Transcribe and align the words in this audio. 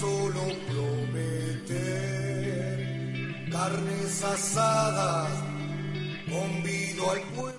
Solo 0.00 0.42
prometer 0.68 1.84
carnes 3.50 4.24
asadas, 4.24 5.30
convido 6.26 7.10
al 7.10 7.20
pueblo. 7.36 7.54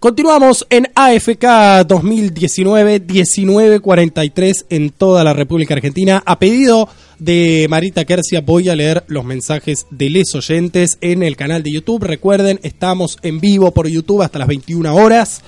Continuamos 0.00 0.66
en 0.70 0.88
AFK 0.94 1.86
2019, 1.86 3.00
1943 3.00 4.66
en 4.68 4.90
toda 4.90 5.24
la 5.24 5.32
República 5.32 5.74
Argentina. 5.74 6.22
A 6.26 6.38
pedido 6.38 6.88
de 7.18 7.66
Marita 7.70 8.04
Kersia 8.04 8.40
voy 8.40 8.68
a 8.68 8.76
leer 8.76 9.04
los 9.06 9.24
mensajes 9.24 9.86
de 9.90 10.10
les 10.10 10.34
oyentes 10.34 10.98
en 11.00 11.22
el 11.22 11.36
canal 11.36 11.62
de 11.62 11.72
YouTube. 11.72 12.02
Recuerden, 12.02 12.58
estamos 12.62 13.18
en 13.22 13.40
vivo 13.40 13.70
por 13.70 13.88
YouTube 13.88 14.22
hasta 14.22 14.40
las 14.40 14.48
21 14.48 14.94
horas. 14.94 15.42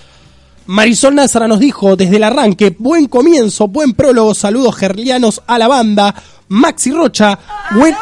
Marisol 0.67 1.15
Nazara 1.15 1.47
nos 1.47 1.61
dijo 1.61 1.97
desde 1.97 2.17
el 2.17 2.25
arranque, 2.25 2.75
buen 2.77 3.07
comienzo, 3.07 3.69
buen 3.69 3.93
prólogo, 3.93 4.35
saludos 4.35 4.77
gerlianos 4.77 5.43
a 5.47 5.59
la 5.59 5.69
banda. 5.69 6.15
Maxi 6.49 6.93
Rocha, 6.93 7.39
buen... 7.73 7.95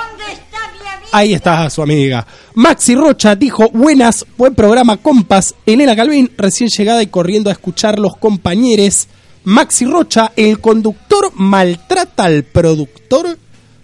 Ahí 1.12 1.32
está 1.32 1.68
su 1.70 1.82
amiga. 1.82 2.26
Maxi 2.54 2.94
Rocha 2.94 3.36
dijo, 3.36 3.68
buenas, 3.70 4.26
buen 4.36 4.54
programa, 4.54 4.96
compas. 4.96 5.54
Elena 5.64 5.94
Calvin, 5.94 6.30
recién 6.36 6.70
llegada 6.70 7.02
y 7.02 7.06
corriendo 7.06 7.50
a 7.50 7.52
escuchar 7.52 7.98
los 7.98 8.16
compañeros. 8.16 9.08
Maxi 9.44 9.84
Rocha, 9.84 10.32
el 10.34 10.58
conductor 10.60 11.30
maltrata 11.34 12.24
al 12.24 12.44
productor. 12.44 13.38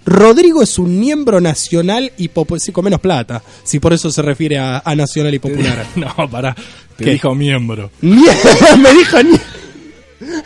Rodrigo 0.06 0.62
es 0.62 0.78
un 0.78 0.98
miembro 0.98 1.40
nacional 1.40 2.10
y 2.16 2.28
popular. 2.28 2.60
Sí, 2.60 2.72
con 2.72 2.84
menos 2.84 3.00
plata, 3.00 3.42
si 3.62 3.78
por 3.78 3.92
eso 3.92 4.10
se 4.10 4.22
refiere 4.22 4.58
a, 4.58 4.82
a 4.84 4.94
nacional 4.96 5.34
y 5.34 5.38
popular. 5.38 5.86
No, 5.96 6.28
para. 6.30 6.56
Te 7.00 7.06
¿Qué? 7.06 7.10
dijo 7.12 7.34
miembro. 7.34 7.90
Mie- 8.02 8.30
me 8.78 8.92
dijo 8.94 9.16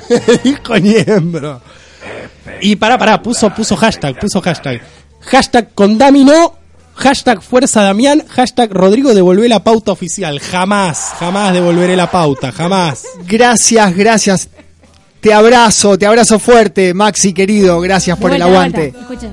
me 0.08 0.38
dijo 0.42 0.74
miembro. 0.80 1.60
Y 2.60 2.77
pará, 2.77 2.97
pará, 2.97 3.20
puso, 3.22 3.50
puso 3.50 3.77
hashtag, 3.77 4.19
puso 4.19 4.41
hashtag. 4.41 4.80
Hashtag 5.20 5.75
condamino, 5.75 6.55
hashtag 6.94 7.42
fuerza 7.42 7.82
Damián, 7.82 8.22
hashtag 8.28 8.70
Rodrigo 8.72 9.14
devolvé 9.14 9.48
la 9.48 9.64
pauta 9.64 9.92
oficial. 9.92 10.38
Jamás, 10.38 11.14
jamás 11.19 11.52
devolveré 11.52 11.97
la 11.97 12.10
pauta, 12.10 12.52
jamás. 12.52 13.05
Gracias, 13.27 13.97
gracias. 13.97 14.48
Te 15.20 15.32
abrazo, 15.32 15.98
te 15.98 16.06
abrazo 16.06 16.38
fuerte, 16.38 16.94
Maxi 16.94 17.32
querido. 17.32 17.80
Gracias 17.80 18.16
por 18.19 18.32
el 18.32 18.42
aguante. 18.42 18.94
Escucha. 18.97 19.32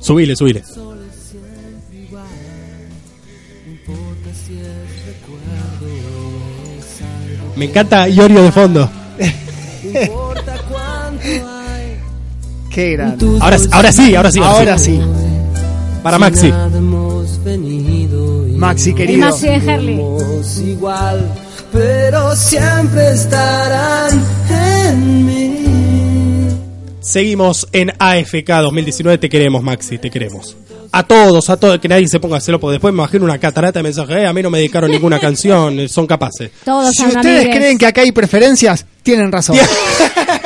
Subile, 0.00 0.36
subile. 0.36 0.62
Me 7.60 7.66
encanta 7.66 8.08
Iorio 8.08 8.42
de 8.42 8.52
fondo. 8.52 8.88
Qué 12.70 12.92
grande. 12.92 13.26
Ahora, 13.38 13.58
ahora 13.72 13.92
sí, 13.92 14.14
ahora 14.14 14.32
sí. 14.32 14.40
Ahora 14.40 14.78
sí. 14.78 14.98
Para 16.02 16.18
Maxi. 16.18 16.50
Maxi 18.56 18.94
querido. 18.94 19.26
Maxi 19.28 19.46
de 19.46 19.56
Herley. 19.56 20.00
igual, 20.68 21.30
pero 21.70 22.34
siempre 22.34 23.12
estarán 23.12 24.24
en 24.48 25.26
mí. 25.26 25.56
Seguimos 27.00 27.68
en 27.72 27.92
AFK 27.98 28.48
2019. 28.62 29.18
Te 29.18 29.28
queremos, 29.28 29.62
Maxi, 29.62 29.98
te 29.98 30.08
queremos. 30.08 30.56
A 30.92 31.04
todos, 31.04 31.48
a 31.50 31.56
todos, 31.56 31.78
que 31.78 31.86
nadie 31.88 32.08
se 32.08 32.18
ponga 32.18 32.34
a 32.34 32.38
hacerlo, 32.38 32.58
porque 32.58 32.72
después 32.72 32.92
me 32.92 32.98
imagino 33.00 33.24
una 33.24 33.38
catarata 33.38 33.78
de 33.78 33.82
mensajes. 33.84 34.16
"Eh, 34.16 34.26
a 34.26 34.32
mí 34.32 34.42
no 34.42 34.50
me 34.50 34.58
dedicaron 34.58 34.90
ninguna 34.90 35.20
canción, 35.20 35.88
son 35.88 36.06
capaces. 36.06 36.50
Todos 36.64 36.92
Si 36.94 37.04
ustedes 37.04 37.46
creen 37.56 37.78
que 37.78 37.86
acá 37.86 38.00
hay 38.00 38.10
preferencias, 38.12 38.84
tienen 39.02 39.30
razón. 39.30 39.56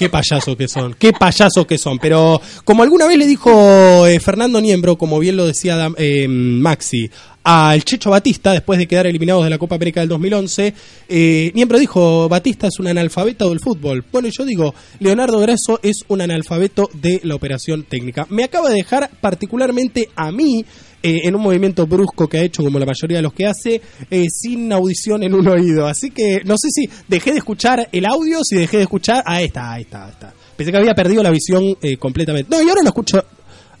Qué 0.00 0.08
payasos 0.08 0.56
que 0.56 0.66
son, 0.66 0.94
qué 0.94 1.12
payasos 1.12 1.66
que 1.66 1.76
son. 1.76 1.98
Pero 1.98 2.40
como 2.64 2.82
alguna 2.82 3.06
vez 3.06 3.18
le 3.18 3.26
dijo 3.26 4.06
eh, 4.06 4.18
Fernando 4.18 4.58
Niembro, 4.58 4.96
como 4.96 5.18
bien 5.18 5.36
lo 5.36 5.46
decía 5.46 5.90
eh, 5.98 6.26
Maxi, 6.26 7.10
al 7.44 7.84
Checho 7.84 8.08
Batista, 8.08 8.52
después 8.52 8.78
de 8.78 8.88
quedar 8.88 9.06
eliminados 9.06 9.44
de 9.44 9.50
la 9.50 9.58
Copa 9.58 9.74
América 9.74 10.00
del 10.00 10.08
2011, 10.08 10.72
eh, 11.06 11.52
Niembro 11.54 11.78
dijo, 11.78 12.30
Batista 12.30 12.68
es 12.68 12.78
un 12.78 12.86
analfabeto 12.86 13.50
del 13.50 13.60
fútbol. 13.60 14.02
Bueno, 14.10 14.28
yo 14.30 14.46
digo, 14.46 14.74
Leonardo 15.00 15.38
Grasso 15.38 15.78
es 15.82 15.98
un 16.08 16.22
analfabeto 16.22 16.88
de 16.94 17.20
la 17.24 17.34
operación 17.34 17.82
técnica. 17.82 18.26
Me 18.30 18.44
acaba 18.44 18.70
de 18.70 18.76
dejar 18.76 19.10
particularmente 19.20 20.08
a 20.16 20.32
mí, 20.32 20.64
eh, 21.02 21.20
en 21.24 21.34
un 21.34 21.42
movimiento 21.42 21.86
brusco 21.86 22.28
que 22.28 22.38
ha 22.38 22.42
hecho, 22.42 22.62
como 22.62 22.78
la 22.78 22.86
mayoría 22.86 23.18
de 23.18 23.22
los 23.22 23.32
que 23.32 23.46
hace, 23.46 23.80
eh, 24.10 24.26
sin 24.30 24.72
audición 24.72 25.22
en 25.22 25.34
un 25.34 25.48
oído. 25.48 25.86
Así 25.86 26.10
que 26.10 26.42
no 26.44 26.56
sé 26.58 26.68
si 26.70 26.90
dejé 27.08 27.32
de 27.32 27.38
escuchar 27.38 27.88
el 27.90 28.06
audio, 28.06 28.44
si 28.44 28.56
dejé 28.56 28.78
de 28.78 28.82
escuchar. 28.84 29.22
Ahí 29.26 29.46
está, 29.46 29.72
ahí 29.72 29.82
está, 29.82 30.04
ahí 30.04 30.10
está. 30.10 30.34
Pensé 30.56 30.72
que 30.72 30.78
había 30.78 30.94
perdido 30.94 31.22
la 31.22 31.30
visión 31.30 31.64
eh, 31.80 31.96
completamente. 31.96 32.50
No, 32.50 32.62
y 32.62 32.68
ahora 32.68 32.82
no 32.82 32.88
escucho. 32.88 33.24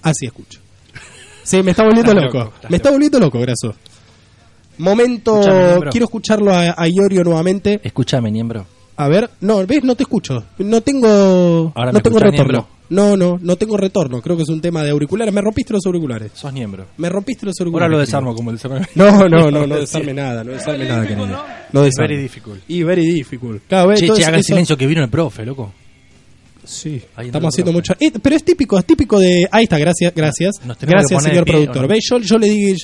Así 0.02 0.26
escucho. 0.26 0.60
Sí, 1.42 1.62
me 1.62 1.72
está 1.72 1.84
volviendo 1.84 2.14
loco. 2.14 2.52
Me 2.68 2.76
está 2.76 2.90
volviendo 2.90 3.20
loco, 3.20 3.38
Graso. 3.40 3.74
Momento. 4.78 5.40
Escuchame. 5.40 5.90
Quiero 5.90 6.04
escucharlo 6.04 6.52
a, 6.52 6.74
a 6.76 6.88
Iorio 6.88 7.22
nuevamente. 7.22 7.80
Escúchame, 7.82 8.30
miembro. 8.30 8.66
A 8.96 9.08
ver, 9.08 9.30
no, 9.40 9.66
ves, 9.66 9.82
no 9.84 9.94
te 9.94 10.04
escucho. 10.04 10.44
No 10.58 10.80
tengo. 10.80 11.72
Ahora 11.74 11.92
no 11.92 11.98
me 11.98 12.02
tengo 12.02 12.18
retorno. 12.18 12.79
No, 12.90 13.16
no, 13.16 13.38
no 13.40 13.56
tengo 13.56 13.76
retorno. 13.76 14.20
Creo 14.20 14.36
que 14.36 14.42
es 14.42 14.48
un 14.48 14.60
tema 14.60 14.82
de 14.82 14.90
auriculares. 14.90 15.32
Me 15.32 15.40
rompiste 15.40 15.72
los 15.72 15.86
auriculares. 15.86 16.32
Sos 16.34 16.52
miembro. 16.52 16.86
Me 16.96 17.08
rompiste 17.08 17.46
los 17.46 17.54
Ahora 17.58 17.64
auriculares. 17.64 17.92
lo 17.92 17.98
desarmo 18.00 18.34
como 18.34 18.50
el 18.50 18.56
desarme. 18.56 18.86
No, 18.96 19.28
no, 19.28 19.50
no, 19.50 19.66
no 19.66 19.76
desarme 19.78 20.12
nada, 20.12 20.44
no 20.44 20.52
desarme 20.52 20.86
nada, 20.86 21.06
querido. 21.06 21.26
No 21.72 21.82
desarme. 21.82 22.08
Very 22.08 22.22
difficult. 22.22 22.60
Y 22.68 22.82
very 22.82 23.06
difficult. 23.06 23.62
Claro, 23.68 23.94
Che, 23.94 24.08
che, 24.10 24.24
haga 24.24 24.36
el 24.36 24.44
silencio 24.44 24.76
que 24.76 24.86
vino 24.86 25.02
el 25.02 25.08
profe, 25.08 25.44
loco. 25.46 25.72
Sí, 26.64 27.00
estamos 27.16 27.54
haciendo 27.54 27.72
mucho. 27.72 27.94
Eh, 27.98 28.12
pero 28.22 28.36
es 28.36 28.44
típico, 28.44 28.78
es 28.78 28.84
típico 28.84 29.18
de. 29.18 29.48
Ahí 29.50 29.64
está, 29.64 29.78
gracias, 29.78 30.12
gracias. 30.14 30.60
Nos 30.64 30.78
Gracias, 30.78 31.22
señor 31.22 31.44
pie, 31.44 31.54
productor. 31.54 31.88
¿Ves? 31.88 32.04
Yo, 32.08 32.18
yo 32.18 32.38
le 32.38 32.48
digo, 32.48 32.76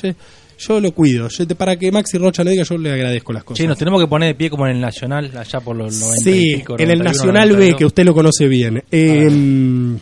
yo, 0.59 0.81
lo 0.81 0.93
cuido. 0.93 1.29
Yo 1.29 1.47
te- 1.47 1.55
para 1.55 1.77
que 1.77 1.91
Maxi 1.93 2.19
Rocha 2.19 2.43
no 2.45 2.51
diga, 2.51 2.63
yo 2.65 2.79
le 2.79 2.93
agradezco 2.93 3.33
las 3.33 3.45
cosas. 3.45 3.59
Che, 3.59 3.67
nos 3.67 3.79
tenemos 3.79 4.01
que 4.01 4.07
poner 4.09 4.29
de 4.29 4.35
pie 4.35 4.51
como 4.51 4.67
en 4.67 4.77
el 4.77 4.81
Nacional, 4.81 5.31
allá 5.37 5.61
por 5.61 5.77
los 5.77 5.95
90 6.01 6.31
y 6.31 6.33
Sí, 6.51 6.57
pico, 6.57 6.75
en 6.79 6.91
el 6.91 6.99
91, 6.99 7.05
Nacional 7.05 7.49
B, 7.49 7.55
92. 7.55 7.79
que 7.79 7.85
usted 7.87 8.05
lo 8.05 8.15
conoce 8.15 8.47
bien. 8.49 8.83
Eh, 8.91 9.97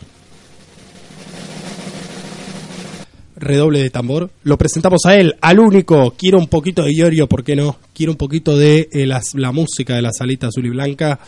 redoble 3.37 3.79
de 3.83 3.89
tambor. 3.89 4.29
Lo 4.43 4.57
presentamos 4.57 5.01
a 5.05 5.15
él, 5.15 5.35
al 5.41 5.59
único. 5.59 6.11
Quiero 6.17 6.39
un 6.39 6.47
poquito 6.47 6.83
de 6.83 6.93
Iorio, 6.93 7.27
¿por 7.27 7.43
qué 7.43 7.55
no? 7.55 7.77
Quiero 7.93 8.11
un 8.13 8.17
poquito 8.17 8.57
de 8.57 8.87
eh, 8.91 9.05
las- 9.05 9.33
la 9.35 9.51
música 9.51 9.95
de 9.95 10.01
la 10.01 10.11
salita 10.11 10.47
azul 10.47 10.65
y 10.65 10.69
blanca. 10.69 11.19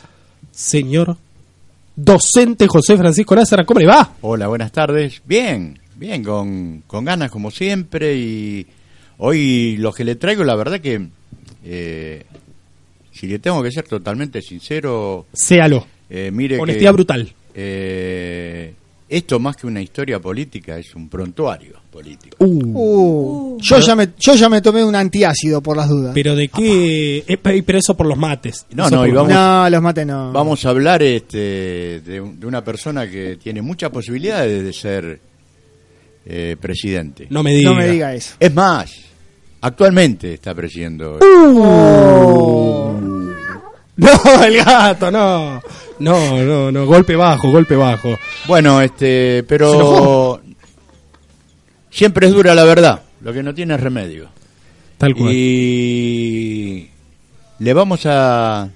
Señor 0.52 1.18
docente 1.96 2.68
José 2.68 2.96
Francisco 2.98 3.36
Lázaro, 3.36 3.66
¿cómo 3.66 3.80
le 3.80 3.88
va? 3.88 4.14
Hola, 4.22 4.48
buenas 4.48 4.72
tardes. 4.72 5.22
Bien, 5.26 5.78
bien, 5.96 6.24
con, 6.24 6.84
con 6.88 7.04
ganas 7.06 7.30
como 7.32 7.52
siempre 7.52 8.16
y 8.16 8.66
hoy 9.18 9.78
lo 9.78 9.92
que 9.94 10.04
le 10.04 10.16
traigo, 10.16 10.44
la 10.44 10.56
verdad 10.56 10.80
que, 10.80 11.08
eh, 11.66 12.24
si 13.12 13.28
le 13.28 13.40
tengo 13.40 13.62
que 13.64 13.72
ser 13.72 13.88
totalmente 13.88 14.42
sincero, 14.42 15.26
Séalo. 15.34 15.86
eh, 16.10 16.30
mire 16.34 16.60
Honestidad 16.60 16.92
que, 16.92 16.94
brutal. 16.94 17.34
eh, 17.56 18.74
esto 19.10 19.40
más 19.40 19.56
que 19.56 19.66
una 19.68 19.82
historia 19.82 20.20
política 20.20 20.78
es 20.78 20.94
un 20.94 21.08
prontuario 21.08 21.80
político. 21.90 22.36
Uh, 22.40 23.58
yo, 23.60 23.80
ya 23.80 23.96
me, 23.96 24.10
yo 24.20 24.36
ya 24.36 24.50
me 24.50 24.62
tomé 24.62 24.84
un 24.84 24.94
antiácido 24.96 25.62
por 25.62 25.78
las 25.78 25.88
dudas. 25.88 26.12
Pero 26.14 26.36
de 26.36 26.50
qué... 26.50 27.24
eh, 27.26 27.38
pe- 27.38 27.64
pero 27.64 27.80
eso 27.80 27.96
por 27.96 28.06
los 28.06 28.18
mates. 28.18 28.66
No, 28.72 28.90
no, 28.90 29.08
y 29.08 29.12
los 29.12 29.26
vamos- 29.28 29.34
no, 29.34 29.70
los 29.70 29.82
mates 29.82 30.06
no. 30.06 30.32
Vamos 30.34 30.66
a 30.66 30.70
hablar 30.70 31.02
este, 31.04 32.02
de, 32.02 32.20
un- 32.22 32.38
de 32.38 32.46
una 32.48 32.64
persona 32.66 33.10
que 33.10 33.38
tiene 33.38 33.62
muchas 33.62 33.90
posibilidades 33.92 34.62
de 34.64 34.74
ser 34.74 35.20
eh, 36.26 36.58
presidente. 36.60 37.28
No 37.30 37.42
me 37.44 37.54
diga. 37.56 37.70
No 37.72 37.76
me 37.78 37.88
diga 37.88 38.14
eso. 38.14 38.36
Es 38.42 38.54
más, 38.54 38.92
actualmente 39.62 40.34
está 40.34 40.54
presidiendo. 40.54 41.20
No, 43.98 44.44
el 44.44 44.64
gato, 44.64 45.10
no. 45.10 45.60
No, 45.98 46.44
no, 46.44 46.72
no. 46.72 46.86
Golpe 46.86 47.16
bajo, 47.16 47.50
golpe 47.50 47.76
bajo. 47.76 48.16
Bueno, 48.46 48.80
este, 48.80 49.44
pero 49.48 50.40
siempre 51.90 52.28
es 52.28 52.34
dura 52.34 52.54
la 52.54 52.64
verdad, 52.64 53.02
lo 53.22 53.34
que 53.34 53.42
no 53.42 53.56
tiene 53.56 53.76
remedio. 53.76 54.30
Tal 55.00 55.16
cual. 55.16 55.34
Y 55.34 56.90
le 57.58 57.74
vamos 57.74 58.06
a, 58.06 58.70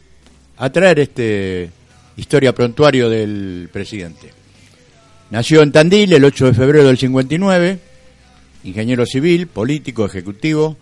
a 0.58 0.70
traer 0.72 1.00
este 1.00 1.70
historia 2.18 2.54
prontuario 2.54 3.08
del 3.08 3.70
presidente. 3.72 4.34
Nació 5.30 5.62
en 5.62 5.72
Tandil 5.72 6.14
el 6.14 6.26
8 6.26 6.48
de 6.48 6.54
febrero 6.54 6.88
del 6.88 6.98
59, 6.98 7.80
ingeniero 8.64 9.06
civil, 9.06 9.48
político, 9.48 10.06
ejecutivo, 10.06 10.78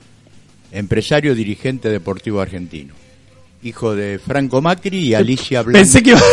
empresario, 0.72 1.36
dirigente 1.36 1.90
deportivo 1.90 2.42
argentino. 2.42 2.94
Hijo 3.62 3.96
de 3.96 4.20
Franco 4.20 4.62
Macri 4.62 5.00
y 5.00 5.14
Alicia 5.14 5.62
Blanco. 5.64 5.80
Pensé 5.80 6.02
que 6.02 6.12
iba... 6.12 6.22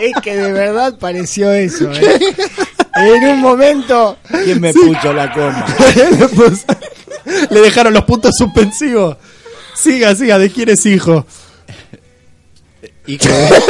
Es 0.00 0.14
que 0.22 0.36
de 0.36 0.52
verdad 0.52 0.98
pareció 0.98 1.52
eso. 1.52 1.92
¿eh? 1.92 2.18
En 2.96 3.28
un 3.28 3.40
momento. 3.40 4.18
¿Quién 4.44 4.60
me 4.60 4.72
puso 4.72 5.12
la 5.12 5.32
coma? 5.32 5.64
Le 7.50 7.60
dejaron 7.60 7.94
los 7.94 8.04
puntos 8.04 8.34
suspensivos. 8.36 9.16
Siga, 9.74 10.14
siga, 10.14 10.38
¿de 10.38 10.50
quién 10.50 10.68
es 10.68 10.84
hijo? 10.86 11.26
Hijo 13.06 13.28
de- 13.28 13.60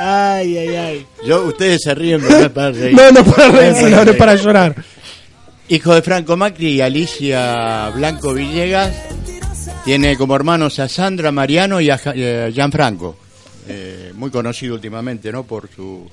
Ay, 0.00 0.56
ay, 0.56 0.76
ay. 0.76 1.06
Yo, 1.26 1.44
ustedes 1.44 1.82
se 1.82 1.94
ríen, 1.94 2.20
pero 2.20 2.38
no 2.38 2.46
es 2.46 2.50
para 2.52 2.70
reír. 2.70 2.94
No, 2.96 3.10
no 3.10 3.24
para 3.24 3.48
reírse, 3.50 3.90
no, 3.90 4.04
no 4.04 4.10
es 4.12 4.16
para 4.16 4.34
llorar. 4.36 4.84
Hijo 5.68 5.94
de 5.94 6.02
Franco 6.02 6.36
Macri 6.36 6.68
y 6.76 6.80
Alicia 6.80 7.90
Blanco 7.90 8.32
Villegas. 8.32 8.94
Tiene 9.84 10.16
como 10.16 10.34
hermanos 10.36 10.78
a 10.78 10.88
Sandra 10.88 11.32
Mariano 11.32 11.80
y 11.80 11.90
a 11.90 12.00
eh, 12.14 12.46
a 12.48 12.50
Gianfranco. 12.52 13.16
Eh, 13.66 14.12
muy 14.14 14.30
conocido 14.30 14.74
últimamente, 14.74 15.30
¿no? 15.32 15.42
Por 15.44 15.68
su, 15.74 16.08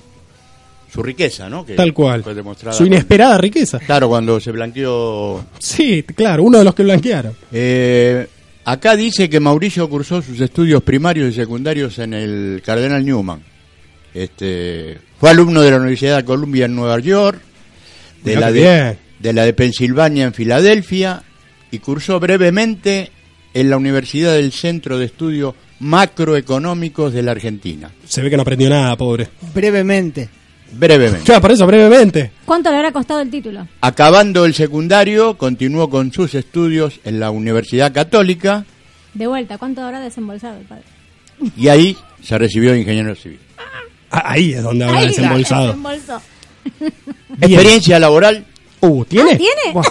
su 0.96 1.02
riqueza, 1.02 1.50
¿no? 1.50 1.64
Que 1.66 1.74
Tal 1.74 1.92
cual. 1.92 2.22
fue 2.22 2.34
demostrada 2.34 2.74
Su 2.76 2.86
inesperada 2.86 3.36
riqueza. 3.36 3.78
Claro, 3.78 4.08
cuando 4.08 4.40
se 4.40 4.50
blanqueó. 4.50 5.44
Sí, 5.58 6.02
claro, 6.02 6.42
uno 6.42 6.58
de 6.58 6.64
los 6.64 6.74
que 6.74 6.84
blanquearon. 6.84 7.34
Eh, 7.52 8.26
acá 8.64 8.96
dice 8.96 9.28
que 9.28 9.38
Mauricio 9.38 9.88
cursó 9.90 10.22
sus 10.22 10.40
estudios 10.40 10.82
primarios 10.82 11.30
y 11.30 11.34
secundarios 11.34 11.98
en 11.98 12.14
el 12.14 12.62
Cardenal 12.64 13.04
Newman. 13.04 13.42
Este, 14.14 14.98
fue 15.20 15.28
alumno 15.28 15.60
de 15.60 15.70
la 15.70 15.76
Universidad 15.76 16.16
de 16.16 16.24
Columbia 16.24 16.64
en 16.64 16.74
Nueva 16.74 16.98
York, 16.98 17.40
de 18.24 18.36
la 18.36 18.50
de, 18.50 18.60
bien. 18.60 18.98
de 19.20 19.32
la 19.34 19.44
de 19.44 19.52
Pensilvania 19.52 20.24
en 20.24 20.32
Filadelfia 20.32 21.22
y 21.70 21.78
cursó 21.78 22.18
brevemente 22.18 23.10
en 23.52 23.68
la 23.68 23.76
Universidad 23.76 24.32
del 24.32 24.52
Centro 24.52 24.98
de 24.98 25.04
Estudios 25.04 25.54
Macroeconómicos 25.80 27.12
de 27.12 27.22
la 27.22 27.32
Argentina. 27.32 27.90
Se 28.06 28.22
ve 28.22 28.30
que 28.30 28.36
no 28.36 28.42
aprendió 28.42 28.70
nada, 28.70 28.96
pobre. 28.96 29.28
Brevemente. 29.54 30.30
Brevemente. 30.72 31.24
Claro, 31.24 31.40
por 31.40 31.52
eso, 31.52 31.66
brevemente. 31.66 32.32
¿Cuánto 32.44 32.70
le 32.70 32.76
habrá 32.76 32.92
costado 32.92 33.20
el 33.20 33.30
título? 33.30 33.66
Acabando 33.80 34.44
el 34.44 34.54
secundario, 34.54 35.38
continuó 35.38 35.88
con 35.88 36.12
sus 36.12 36.34
estudios 36.34 37.00
en 37.04 37.18
la 37.20 37.30
Universidad 37.30 37.92
Católica 37.92 38.64
De 39.14 39.26
vuelta, 39.26 39.56
¿cuánto 39.58 39.82
habrá 39.82 40.00
desembolsado 40.00 40.58
el 40.58 40.64
padre? 40.66 40.82
y 41.56 41.68
ahí 41.68 41.96
se 42.22 42.36
recibió 42.38 42.72
de 42.72 42.80
ingeniero 42.80 43.14
civil. 43.14 43.38
Ah, 44.10 44.22
Ahí 44.32 44.52
es 44.54 44.62
donde 44.62 44.84
habrá 44.84 45.00
Ahí, 45.00 45.06
desembolsado. 45.08 45.66
desembolsó. 45.68 46.20
Experiencia 47.40 47.98
laboral 47.98 48.44
Uh, 48.80 49.04
¿tiene? 49.06 49.32
Ah, 49.32 49.36
¿Tiene? 49.38 49.72
Bueno. 49.72 49.88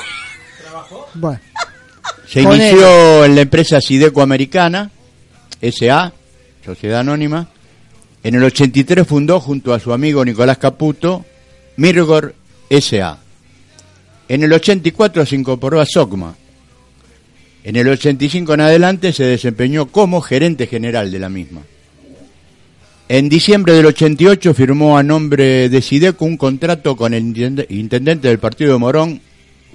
Bueno. 1.15 1.39
Se 2.27 2.43
Con 2.43 2.55
inició 2.55 3.25
en 3.25 3.35
la 3.35 3.41
empresa 3.41 3.81
Sideco 3.81 4.21
Americana, 4.21 4.91
SA, 5.61 6.13
Sociedad 6.63 6.99
Anónima. 6.99 7.47
En 8.25 8.33
el 8.33 8.43
83 8.43 9.05
fundó 9.05 9.39
junto 9.39 9.71
a 9.71 9.79
su 9.79 9.93
amigo 9.93 10.25
Nicolás 10.25 10.57
Caputo 10.57 11.23
Mirgor 11.77 12.33
SA. 12.71 13.19
En 14.27 14.41
el 14.41 14.51
84 14.51 15.27
se 15.27 15.35
incorporó 15.35 15.79
a 15.79 15.85
SOCMA. 15.85 16.35
En 17.63 17.75
el 17.75 17.87
85 17.87 18.55
en 18.55 18.61
adelante 18.61 19.13
se 19.13 19.25
desempeñó 19.25 19.85
como 19.85 20.21
gerente 20.21 20.65
general 20.65 21.11
de 21.11 21.19
la 21.19 21.29
misma. 21.29 21.61
En 23.09 23.29
diciembre 23.29 23.73
del 23.73 23.85
88 23.85 24.55
firmó 24.55 24.97
a 24.97 25.03
nombre 25.03 25.69
de 25.69 25.81
Sideco 25.83 26.25
un 26.25 26.37
contrato 26.37 26.95
con 26.95 27.13
el 27.13 27.23
intende- 27.23 27.67
intendente 27.69 28.27
del 28.29 28.39
partido 28.39 28.73
de 28.73 28.79
Morón, 28.79 29.21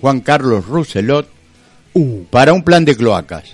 Juan 0.00 0.19
Carlos 0.23 0.67
Rousselot, 0.67 1.29
para 2.31 2.52
un 2.52 2.64
plan 2.64 2.85
de 2.85 2.97
cloacas. 2.97 3.44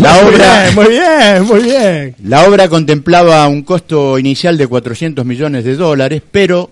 La 0.00 0.22
Muy 0.22 0.34
obra, 0.34 0.62
bien, 0.62 0.74
muy 0.74 0.88
bien, 0.88 1.42
muy 1.44 1.62
bien. 1.62 2.16
la 2.24 2.48
obra 2.48 2.68
contemplaba 2.68 3.46
un 3.48 3.62
costo 3.62 4.18
inicial 4.18 4.56
de 4.56 4.66
400 4.66 5.24
millones 5.24 5.64
de 5.64 5.74
dólares, 5.76 6.22
pero 6.30 6.70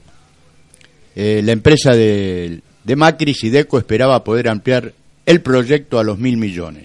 eh, 1.14 1.40
la 1.44 1.52
empresa 1.52 1.92
de, 1.92 2.60
de 2.84 2.96
Macri, 2.96 3.34
Sideco, 3.34 3.78
esperaba 3.78 4.22
poder 4.22 4.48
ampliar 4.48 4.92
el 5.24 5.40
proyecto 5.40 5.98
a 5.98 6.04
los 6.04 6.18
mil 6.18 6.36
millones. 6.36 6.84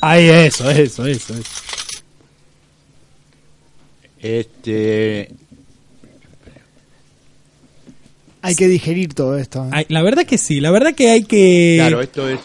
Ahí, 0.00 0.28
eso, 0.28 0.70
eso, 0.70 1.06
eso. 1.06 1.34
eso. 1.34 1.52
Este, 4.20 5.28
Hay 8.40 8.54
que 8.54 8.68
digerir 8.68 9.14
todo 9.14 9.36
esto. 9.36 9.64
¿eh? 9.66 9.68
Ay, 9.72 9.86
la 9.88 10.02
verdad 10.02 10.24
que 10.24 10.38
sí, 10.38 10.60
la 10.60 10.70
verdad 10.70 10.94
que 10.94 11.10
hay 11.10 11.24
que... 11.24 11.74
claro, 11.78 12.00
esto 12.00 12.28
es 12.28 12.38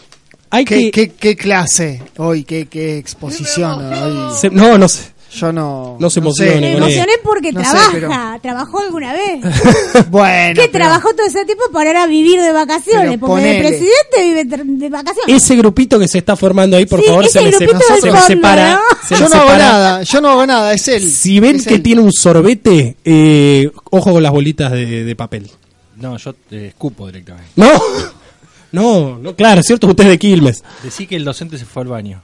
hay 0.50 0.64
¿Qué, 0.64 0.76
que... 0.76 0.90
qué, 0.90 1.08
qué 1.10 1.36
clase 1.36 2.02
hoy? 2.16 2.44
¿Qué, 2.44 2.66
qué 2.66 2.98
exposición? 2.98 3.92
hoy? 3.92 4.34
se- 4.36 4.50
no, 4.50 4.78
no 4.78 4.88
sé. 4.88 5.16
Yo 5.30 5.52
no. 5.52 5.98
No 6.00 6.08
se 6.08 6.14
sé. 6.14 6.20
emocione 6.20 6.60
Me 6.60 6.72
con 6.72 6.82
emocioné 6.84 7.12
porque 7.22 7.52
No 7.52 7.60
sé, 7.62 7.66
trabaja. 7.70 7.90
pero- 7.92 8.40
¿Trabajó 8.40 8.80
alguna 8.80 9.12
vez? 9.12 9.40
Bueno. 10.10 10.54
¿Qué 10.54 10.68
pero- 10.68 10.84
trabajó 10.84 11.10
todo 11.14 11.26
ese 11.26 11.44
tiempo 11.44 11.64
para 11.70 11.90
ahora 11.90 12.06
vivir 12.06 12.40
de 12.40 12.50
vacaciones? 12.50 13.08
Pero 13.10 13.20
porque 13.20 13.50
el 13.50 13.56
ponele. 13.56 13.68
presidente 13.68 14.22
vive 14.22 14.44
de 14.78 14.88
vacaciones. 14.88 15.36
Ese 15.42 15.54
grupito 15.56 15.98
que 15.98 16.08
se 16.08 16.18
está 16.18 16.34
formando 16.34 16.78
ahí, 16.78 16.86
por 16.86 17.00
Sí, 17.00 17.06
favor, 17.08 17.28
se 17.28 17.42
me, 17.42 17.52
se- 17.52 17.66
me 17.66 18.20
separa. 18.26 18.72
¿no? 18.74 18.80
se 19.06 19.14
me 19.14 19.20
Yo 19.20 19.28
no 19.28 19.34
hago 19.42 19.50
nada, 19.58 20.02
yo 20.02 20.20
no 20.22 20.28
hago 20.30 20.46
nada, 20.46 20.72
es 20.72 20.88
él. 20.88 21.02
Si 21.10 21.40
ven 21.40 21.56
Es 21.56 21.66
que 21.66 21.74
él. 21.74 21.82
tiene 21.82 22.00
un 22.00 22.12
sorbete, 22.12 22.96
eh, 23.04 23.70
ojo 23.90 24.12
con 24.12 24.22
las 24.22 24.32
bolitas 24.32 24.72
de, 24.72 25.04
de 25.04 25.14
papel. 25.14 25.50
No, 25.96 26.16
yo 26.16 26.34
eh, 26.52 26.68
escupo 26.68 27.06
directamente. 27.06 27.50
No, 27.56 27.70
no, 28.72 29.18
no, 29.18 29.34
claro, 29.34 29.60
es 29.60 29.66
cierto, 29.66 29.86
usted 29.86 30.04
es 30.04 30.10
de 30.10 30.18
Quilmes. 30.18 30.62
Decí 30.82 31.06
que 31.06 31.16
el 31.16 31.24
docente 31.24 31.58
se 31.58 31.64
fue 31.64 31.82
al 31.82 31.88
baño. 31.88 32.22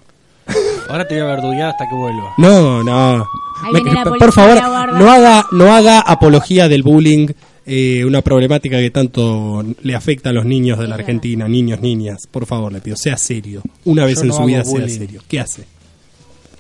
Ahora 0.89 1.09
te 1.09 1.15
voy 1.15 1.23
a 1.25 1.35
verduguear 1.35 1.71
hasta 1.71 1.89
que 1.89 1.95
vuelva. 1.95 2.35
No, 2.39 2.83
no. 2.85 3.25
Me- 3.73 3.81
por 4.19 4.33
favor, 4.33 4.61
no 4.93 5.11
haga, 5.11 5.47
no 5.53 5.75
haga 5.75 6.01
apología 6.01 6.69
del 6.69 6.83
bullying, 6.83 7.29
eh, 7.65 8.05
una 8.05 8.21
problemática 8.21 8.77
que 8.77 8.91
tanto 8.91 9.65
le 9.83 9.95
afecta 9.95 10.29
a 10.29 10.33
los 10.35 10.45
niños 10.45 10.79
de 10.79 10.87
la 10.87 10.97
Argentina, 10.97 11.49
niños, 11.49 11.81
niñas. 11.81 12.27
Por 12.31 12.45
favor, 12.45 12.71
le 12.73 12.81
pido, 12.83 12.97
sea 12.97 13.17
serio. 13.17 13.63
Una 13.87 14.05
vez 14.05 14.17
Yo 14.17 14.23
en 14.23 14.29
no 14.29 14.35
su 14.37 14.45
vida 14.45 14.65
sea 14.65 14.87
serio. 14.89 15.23
¿Qué 15.27 15.41
hace? 15.41 15.65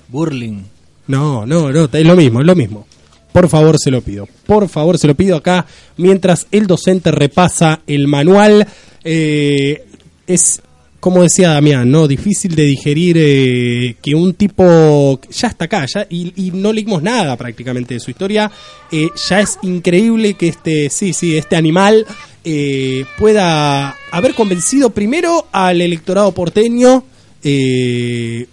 Burling. 0.08 0.62
No, 1.06 1.44
no, 1.44 1.70
no, 1.70 1.84
es 1.92 2.06
lo 2.06 2.16
mismo, 2.16 2.40
es 2.40 2.46
lo 2.46 2.54
mismo. 2.54 2.86
Por 3.34 3.48
favor, 3.48 3.80
se 3.80 3.90
lo 3.90 4.00
pido. 4.00 4.28
Por 4.46 4.68
favor, 4.68 4.96
se 4.96 5.08
lo 5.08 5.16
pido 5.16 5.34
acá. 5.34 5.66
Mientras 5.96 6.46
el 6.52 6.68
docente 6.68 7.10
repasa 7.10 7.80
el 7.84 8.06
manual, 8.06 8.64
eh, 9.02 9.84
es, 10.24 10.62
como 11.00 11.20
decía 11.20 11.48
Damián, 11.48 11.90
¿no? 11.90 12.06
Difícil 12.06 12.54
de 12.54 12.62
digerir 12.62 13.16
eh, 13.18 13.96
que 14.00 14.14
un 14.14 14.34
tipo 14.34 15.20
ya 15.32 15.48
está 15.48 15.64
acá, 15.64 15.84
ya, 15.92 16.06
y, 16.08 16.52
no 16.54 16.72
leímos 16.72 17.02
nada 17.02 17.36
prácticamente 17.36 17.94
de 17.94 18.00
su 18.00 18.12
historia. 18.12 18.48
Eh, 18.92 19.08
ya 19.28 19.40
es 19.40 19.58
increíble 19.62 20.34
que 20.34 20.46
este, 20.46 20.88
sí, 20.88 21.12
sí, 21.12 21.36
este 21.36 21.56
animal 21.56 22.06
eh, 22.44 23.04
pueda 23.18 23.96
haber 24.12 24.36
convencido 24.36 24.90
primero 24.90 25.48
al 25.50 25.80
electorado 25.80 26.30
porteño, 26.30 27.02
del 27.42 28.46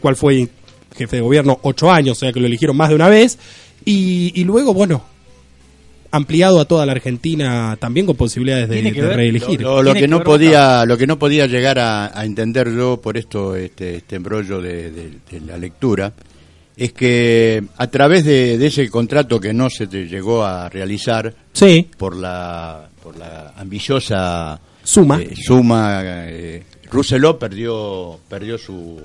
cual 0.00 0.16
fue 0.16 0.48
jefe 0.96 1.16
de 1.16 1.22
gobierno 1.22 1.58
ocho 1.62 1.90
años, 1.90 2.16
o 2.16 2.20
sea 2.20 2.32
que 2.32 2.40
lo 2.40 2.46
eligieron 2.46 2.76
más 2.76 2.88
de 2.88 2.94
una 2.94 3.08
vez, 3.08 3.38
y, 3.86 4.32
y 4.38 4.44
luego, 4.44 4.74
bueno, 4.74 5.02
ampliado 6.10 6.60
a 6.60 6.64
toda 6.64 6.86
la 6.86 6.92
Argentina 6.92 7.76
también 7.80 8.06
con 8.06 8.16
posibilidades 8.16 8.68
de, 8.68 8.80
reelegir. 9.14 9.60
Lo, 9.62 9.82
lo 9.82 9.92
que 9.94 10.00
que 10.00 10.08
no 10.08 10.22
podía, 10.22 10.84
lo 10.84 10.96
que 10.96 11.06
no 11.06 11.18
podía 11.18 11.46
llegar 11.46 11.78
a, 11.78 12.18
a 12.18 12.24
entender 12.24 12.70
yo 12.74 13.00
por 13.00 13.16
esto, 13.16 13.56
este, 13.56 13.96
este 13.96 14.16
embrollo 14.16 14.60
de, 14.60 14.90
de- 14.90 15.10
de 15.30 15.40
la 15.40 15.58
lectura, 15.58 16.12
es 16.76 16.92
que 16.92 17.64
a 17.76 17.86
través 17.88 18.24
de, 18.24 18.58
de 18.58 18.66
ese 18.66 18.88
contrato 18.90 19.40
que 19.40 19.52
no 19.52 19.68
se 19.70 19.86
te 19.86 20.06
llegó 20.06 20.44
a 20.44 20.68
realizar 20.68 21.34
Sí, 21.52 21.88
por 21.96 22.14
la, 22.16 22.88
por 23.02 23.16
la 23.16 23.54
ambiciosa 23.56 24.60
Suma. 24.82 25.20
eh, 25.20 25.34
suma, 25.34 26.00
eh, 26.04 26.62
Rousselot 26.90 27.38
perdió, 27.38 28.20
perdió 28.28 28.56
su, 28.58 29.00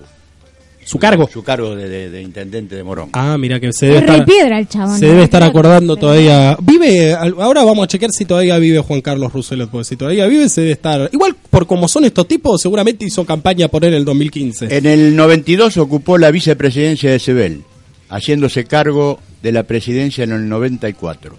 su 0.83 0.97
cargo. 0.99 1.29
Su 1.31 1.43
cargo 1.43 1.75
de, 1.75 1.87
de- 1.87 2.09
de 2.09 2.21
intendente 2.21 2.75
de 2.75 2.83
Morón. 2.83 3.09
Ah, 3.13 3.37
mira 3.37 3.59
que 3.59 3.71
se 3.71 3.85
debe 3.85 3.97
Es 3.99 4.03
re 4.05 4.11
estar, 4.13 4.25
piedra 4.25 4.59
el 4.59 4.67
chabón. 4.67 4.97
se 4.99 5.05
debe 5.05 5.23
estar 5.23 5.43
acordando 5.43 5.95
todavía. 5.95 6.57
Vive, 6.61 7.13
ahora 7.13 7.63
vamos 7.63 7.83
a 7.85 7.87
chequear 7.87 8.11
si 8.11 8.25
todavía 8.25 8.57
vive 8.57 8.79
Juan 8.79 9.01
Carlos 9.01 9.31
Rousselet, 9.31 9.69
porque 9.69 9.85
si 9.85 9.95
todavía 9.95 10.25
vive 10.27 10.49
se 10.49 10.61
debe 10.61 10.73
estar. 10.73 11.09
Igual 11.13 11.35
por 11.49 11.67
como 11.67 11.87
son 11.87 12.05
estos 12.05 12.27
tipos, 12.27 12.61
seguramente 12.61 13.05
hizo 13.05 13.25
campaña 13.25 13.67
por 13.67 13.85
él 13.85 13.93
en 13.93 13.99
el 13.99 14.05
2015. 14.05 14.75
En 14.75 14.85
el 14.85 15.15
92 15.15 15.77
ocupó 15.77 16.17
la 16.17 16.31
vicepresidencia 16.31 17.11
de 17.11 17.19
Sebel, 17.19 17.61
haciéndose 18.09 18.65
cargo 18.65 19.19
de 19.43 19.51
la 19.51 19.63
presidencia 19.63 20.23
en 20.23 20.31
el 20.33 20.49
94. 20.49 21.37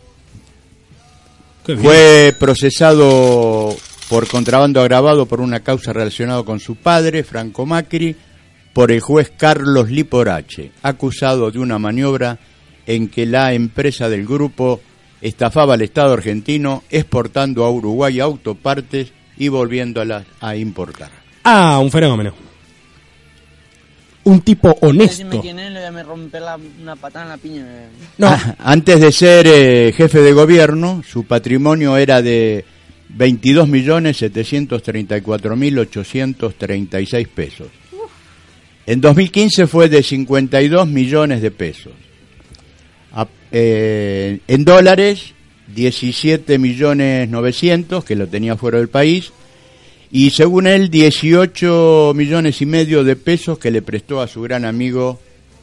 Qué 1.66 1.72
bien. 1.74 1.84
Fue 1.84 2.34
procesado 2.38 3.74
por 4.08 4.26
contrabando 4.28 4.80
agravado 4.80 5.26
por 5.26 5.40
una 5.40 5.60
causa 5.60 5.92
relacionada 5.92 6.42
con 6.42 6.60
su 6.60 6.74
padre, 6.76 7.22
Franco 7.24 7.64
Macri, 7.66 8.14
por 8.72 8.90
el 8.92 9.00
juez 9.00 9.32
Carlos 9.36 9.90
Liporache, 9.90 10.70
acusado 10.82 11.50
de 11.50 11.58
una 11.58 11.78
maniobra 11.78 12.38
en 12.86 13.08
que 13.08 13.26
la 13.26 13.52
empresa 13.52 14.08
del 14.08 14.26
grupo 14.26 14.80
estafaba 15.20 15.74
al 15.74 15.82
Estado 15.82 16.12
argentino 16.14 16.82
exportando 16.90 17.64
a 17.64 17.70
Uruguay 17.70 18.18
autopartes 18.20 19.12
y 19.36 19.48
volviéndolas 19.48 20.24
a 20.40 20.56
importar. 20.56 21.10
Ah, 21.44 21.78
un 21.80 21.90
fenómeno. 21.90 22.34
Un 24.24 24.40
tipo 24.42 24.76
honesto. 24.82 25.40
quién 25.40 25.58
es, 25.58 25.72
le 25.72 25.80
voy 25.80 25.88
a 25.88 25.90
me 25.92 26.02
romper 26.04 26.42
la- 26.42 26.56
una 26.80 26.94
patada 26.96 27.24
en 27.24 27.30
la 27.30 27.36
piña. 27.38 27.62
me- 27.64 27.88
No, 28.18 28.28
Ah, 28.28 28.54
Antes 28.60 29.00
de 29.00 29.10
ser 29.12 29.46
eh, 29.48 29.92
jefe 29.96 30.20
de 30.20 30.32
gobierno, 30.32 31.02
su 31.06 31.24
patrimonio 31.24 31.96
era 31.96 32.22
de 32.22 32.64
22.734.836 35.88 37.28
pesos. 37.28 37.68
En 38.86 39.00
2015 39.00 39.66
fue 39.66 39.88
de 39.88 40.02
52 40.02 40.88
millones 40.88 41.40
de 41.42 41.50
pesos. 41.50 41.92
A- 43.12 43.28
eh, 43.52 44.40
en 44.48 44.64
dólares, 44.64 45.34
17 45.74 46.58
millones 46.58 47.28
900, 47.28 48.04
que 48.04 48.16
lo 48.16 48.26
tenía 48.26 48.56
fuera 48.56 48.78
del 48.78 48.88
país. 48.88 49.32
Y 50.10 50.30
según 50.30 50.66
él, 50.66 50.90
18 50.90 52.12
millones 52.14 52.60
y 52.60 52.66
medio 52.66 53.02
de 53.04 53.16
pesos 53.16 53.58
que 53.58 53.70
le 53.70 53.82
prestó 53.82 54.20
a 54.20 54.28
su 54.28 54.42
gran 54.42 54.64
amigo 54.64 55.20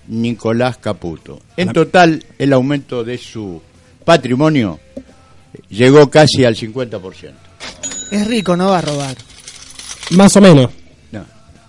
Nicolás 0.07 0.77
Caputo. 0.77 1.39
En 1.57 1.71
total, 1.71 2.23
el 2.39 2.53
aumento 2.53 3.03
de 3.03 3.17
su 3.19 3.61
patrimonio 4.05 4.79
llegó 5.69 6.09
casi 6.09 6.45
al 6.45 6.55
50%. 6.55 7.33
Es 8.11 8.27
rico, 8.27 8.55
no 8.57 8.69
va 8.69 8.79
a 8.79 8.81
robar. 8.81 9.15
más 10.11 10.35
o 10.35 10.41
menos. 10.41 10.71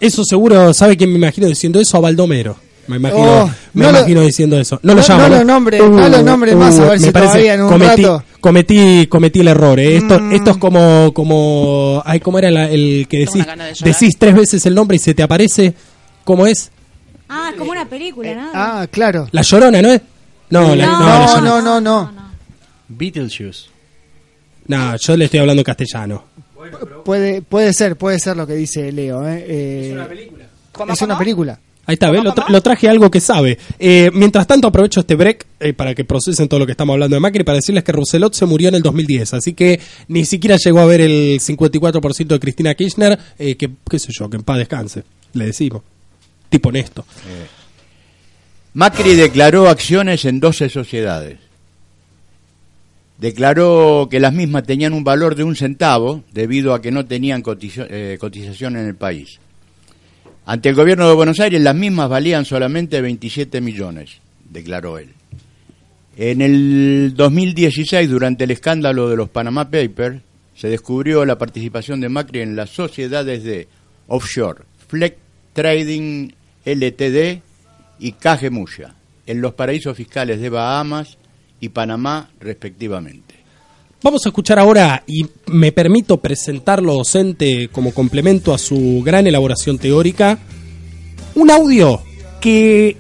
Eso 0.01 0.25
seguro, 0.25 0.73
¿sabe 0.75 0.97
quién 0.97 1.11
me 1.11 1.19
imagino 1.19 1.47
diciendo 1.47 1.79
eso? 1.81 1.97
A 1.97 2.01
Baldomero. 2.01 2.57
Me 2.87 2.97
imagino, 2.97 3.43
Oh, 3.45 3.51
me 3.75 3.85
no 3.85 3.93
lo- 3.93 3.99
imagino 3.99 4.21
diciendo 4.23 4.59
eso. 4.59 4.81
No, 4.83 4.95
lo 4.95 5.01
no- 5.03 5.07
llamo. 5.07 5.23
no 5.23 5.29
lo 5.29 5.45
nombre- 5.45 5.79
no 5.79 6.09
lo 6.09 6.23
nombre 6.23 6.57
más, 6.57 6.77
a 6.79 6.87
ver 6.87 6.99
me 6.99 7.07
si 7.07 7.13
parece- 7.13 7.33
todavía 7.33 7.55
en 7.55 7.63
un 7.63 7.69
cometí, 7.69 8.03
rato. 8.03 8.25
cometí, 8.41 9.07
cometí 9.07 9.41
el 9.41 9.49
error. 9.49 9.79
eh. 9.79 9.97
Esto, 9.99 10.19
Mm. 10.19 10.33
esto 10.33 10.51
es 10.53 10.57
como, 10.57 11.13
como, 11.15 12.03
ay, 12.05 12.19
¿cómo 12.19 12.39
era 12.41 12.51
la- 12.51 12.69
el 12.69 13.07
que 13.09 13.19
decís? 13.19 13.45
de. 13.47 13.91
Decís 13.91 14.17
tres 14.19 14.35
veces 14.35 14.67
el 14.67 14.75
nombre 14.75 14.97
y 14.97 14.99
se 14.99 15.15
te 15.15 15.23
aparece. 15.23 15.73
¿Cómo 16.25 16.47
es? 16.47 16.71
Ah, 17.29 17.51
es 17.53 17.59
como 17.59 17.71
una 17.71 17.85
película, 17.89 18.35
¿no? 18.35 18.51
Ah, 18.55 18.87
claro. 18.91 19.29
La 19.31 19.43
Llorona, 19.43 19.81
¿no 19.83 19.93
es? 19.93 20.01
No, 20.49 20.75
la, 20.75 20.87
no, 20.87 20.99
la 21.01 21.41
No, 21.41 21.41
no, 21.41 21.61
no, 21.63 21.81
no. 21.81 22.13
Beetlejuice. 22.89 23.67
No, 24.67 24.97
yo 24.97 25.17
le 25.17 25.27
estoy 25.27 25.39
hablando 25.41 25.63
Puede, 27.05 27.43
puede 27.43 27.73
ser, 27.73 27.97
puede 27.97 28.19
ser 28.19 28.37
lo 28.37 28.47
que 28.47 28.55
dice 28.55 28.91
Leo. 28.93 29.27
¿eh? 29.29 29.45
Eh, 29.49 29.91
es 30.93 31.03
una 31.03 31.19
película. 31.19 31.59
Ahí 31.87 31.95
está, 31.95 32.11
¿ves? 32.11 32.23
Lo, 32.23 32.33
tra- 32.35 32.49
lo 32.49 32.61
traje 32.63 32.89
algo 32.89 33.11
que 33.11 33.21
sabe. 33.21 33.59
Eh, 33.79 34.11
mientras 34.15 34.47
tanto, 34.47 34.69
aprovecho 34.69 35.01
este 35.01 35.17
break 35.17 35.47
eh, 35.59 35.73
para 35.73 35.95
que 35.95 36.05
procesen 36.05 36.47
todo 36.49 36.61
lo 36.61 36.67
que 36.67 36.73
estamos 36.73 36.95
hablando 36.95 37.17
de 37.17 37.21
Macri 37.21 37.43
para 37.43 37.57
decirles 37.57 37.83
que 37.83 37.91
Rousselot 37.91 38.33
se 38.35 38.47
murió 38.47 38.69
en 38.69 38.77
el 38.77 38.83
2010. 38.83 39.35
Así 39.35 39.55
que 39.55 39.81
ni 40.07 40.25
siquiera 40.25 40.57
llegó 40.57 40.79
a 40.81 40.85
ver 40.87 41.01
el 41.01 41.41
54% 41.41 42.27
de 42.27 42.39
Cristina 42.41 42.75
Kirchner. 42.75 43.19
eh, 43.39 43.57
que, 43.57 43.71
qué 43.89 43.99
sé 43.99 44.13
yo, 44.13 44.31
que 44.31 44.37
en 44.37 44.43
paz 44.45 44.59
descanse. 44.59 45.03
Le 45.33 45.47
decimos. 45.47 45.83
Tipo 46.49 46.69
honesto. 46.69 47.05
Macri 48.75 49.15
declaró 49.17 49.69
acciones 49.69 50.25
en 50.25 50.39
12 50.39 50.69
sociedades. 50.69 51.39
Declaró 53.21 54.09
que 54.11 54.19
las 54.19 54.33
mismas 54.33 54.65
tenían 54.65 54.95
un 54.95 55.05
valor 55.05 55.35
de 55.35 55.45
un 55.45 55.55
centavo 55.55 56.25
debido 56.33 56.73
a 56.73 56.81
que 56.81 56.91
no 56.91 57.05
tenían 57.05 57.43
eh, 57.47 58.17
cotización 58.19 58.79
en 58.79 58.87
el 58.87 58.95
país. 58.95 59.39
Ante 60.47 60.71
el 60.71 60.75
gobierno 60.75 61.07
de 61.07 61.15
Buenos 61.15 61.39
Aires 61.39 61.61
las 61.61 61.77
mismas 61.77 62.09
valían 62.09 62.47
solamente 62.47 63.03
27 63.03 63.61
millones, 63.61 64.21
declaró 64.49 64.97
él. 64.99 65.11
En 66.17 66.41
el 66.41 67.13
2016, 67.15 68.09
durante 68.09 68.45
el 68.45 68.53
escándalo 68.53 69.11
de 69.11 69.17
los 69.17 69.29
Panama 69.29 69.71
Papers, 69.71 70.23
se 70.55 70.69
descubrió 70.69 71.27
la 71.27 71.37
participación 71.37 72.01
de 72.01 72.09
Macri 72.09 72.41
en 72.41 72.57
las 72.57 72.71
sociedades 72.71 73.45
de 73.45 73.69
offshore, 74.09 74.65
Fleck 74.89 75.19
Trading 75.53 76.31
LTD 76.65 77.43
y 77.99 78.13
Cajemuya, 78.13 78.95
en 79.27 79.43
los 79.43 79.53
paraísos 79.53 79.95
fiscales 79.95 80.41
de 80.41 80.49
Bahamas 80.49 81.19
y 81.61 81.69
Panamá, 81.69 82.31
respectivamente. 82.41 83.35
Vamos 84.03 84.25
a 84.25 84.31
escuchar 84.31 84.59
ahora, 84.59 85.03
y 85.07 85.27
me 85.47 85.73
permito 85.73 86.17
presentarlo 86.17 86.95
docente 86.95 87.69
como 87.69 87.93
complemento 87.93 88.55
a 88.55 88.59
su 88.59 89.03
gran 89.05 89.27
elaboración 89.27 89.79
teórica, 89.79 90.39
un 91.35 91.51
audio 91.51 92.01
que 92.41 92.97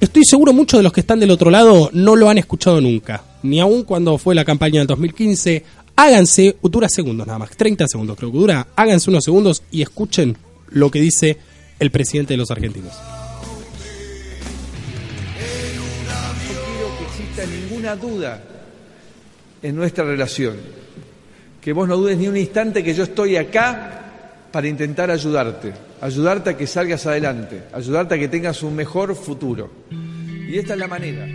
estoy 0.00 0.24
seguro 0.24 0.52
muchos 0.52 0.80
de 0.80 0.82
los 0.82 0.92
que 0.92 1.00
están 1.00 1.20
del 1.20 1.30
otro 1.30 1.50
lado 1.50 1.90
no 1.92 2.16
lo 2.16 2.28
han 2.28 2.38
escuchado 2.38 2.80
nunca, 2.80 3.22
ni 3.44 3.60
aún 3.60 3.84
cuando 3.84 4.18
fue 4.18 4.34
la 4.34 4.44
campaña 4.44 4.80
del 4.80 4.88
2015. 4.88 5.64
Háganse, 5.94 6.56
dura 6.62 6.88
segundos 6.88 7.26
nada 7.26 7.38
más, 7.38 7.50
30 7.50 7.86
segundos 7.86 8.16
creo 8.16 8.32
que 8.32 8.38
dura, 8.38 8.66
háganse 8.74 9.10
unos 9.10 9.22
segundos 9.22 9.62
y 9.70 9.82
escuchen 9.82 10.36
lo 10.70 10.90
que 10.90 11.00
dice 11.00 11.36
el 11.78 11.90
presidente 11.92 12.34
de 12.34 12.38
los 12.38 12.50
argentinos. 12.50 12.94
Ninguna 17.80 17.96
duda 17.96 18.42
en 19.62 19.74
nuestra 19.74 20.04
relación. 20.04 20.56
Que 21.60 21.72
vos 21.72 21.88
no 21.88 21.96
dudes 21.96 22.18
ni 22.18 22.28
un 22.28 22.36
instante 22.36 22.84
que 22.84 22.94
yo 22.94 23.04
estoy 23.04 23.36
acá 23.36 24.48
para 24.52 24.68
intentar 24.68 25.10
ayudarte, 25.10 25.72
ayudarte 26.00 26.50
a 26.50 26.56
que 26.56 26.66
salgas 26.66 27.06
adelante, 27.06 27.62
ayudarte 27.72 28.14
a 28.14 28.18
que 28.18 28.28
tengas 28.28 28.62
un 28.62 28.74
mejor 28.74 29.14
futuro. 29.14 29.70
Y 30.48 30.58
esta 30.58 30.74
es 30.74 30.78
la 30.78 30.88
manera. 30.88 31.26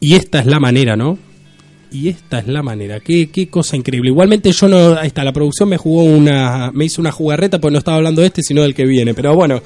Y 0.00 0.14
esta 0.14 0.40
es 0.40 0.46
la 0.46 0.58
manera, 0.58 0.96
¿no? 0.96 1.18
Y 1.92 2.08
esta 2.08 2.38
es 2.38 2.48
la 2.48 2.62
manera. 2.62 3.00
Qué, 3.00 3.30
qué 3.30 3.48
cosa 3.48 3.76
increíble. 3.76 4.10
Igualmente 4.10 4.50
yo 4.50 4.68
no, 4.68 4.94
ahí 4.98 5.08
está, 5.08 5.24
la 5.24 5.32
producción 5.32 5.68
me 5.68 5.76
jugó 5.76 6.04
una, 6.04 6.70
me 6.72 6.86
hizo 6.86 7.00
una 7.00 7.12
jugarreta 7.12 7.60
porque 7.60 7.72
no 7.72 7.78
estaba 7.78 7.98
hablando 7.98 8.22
de 8.22 8.28
este, 8.28 8.42
sino 8.42 8.62
del 8.62 8.74
que 8.74 8.84
viene. 8.84 9.14
Pero 9.14 9.34
bueno, 9.34 9.62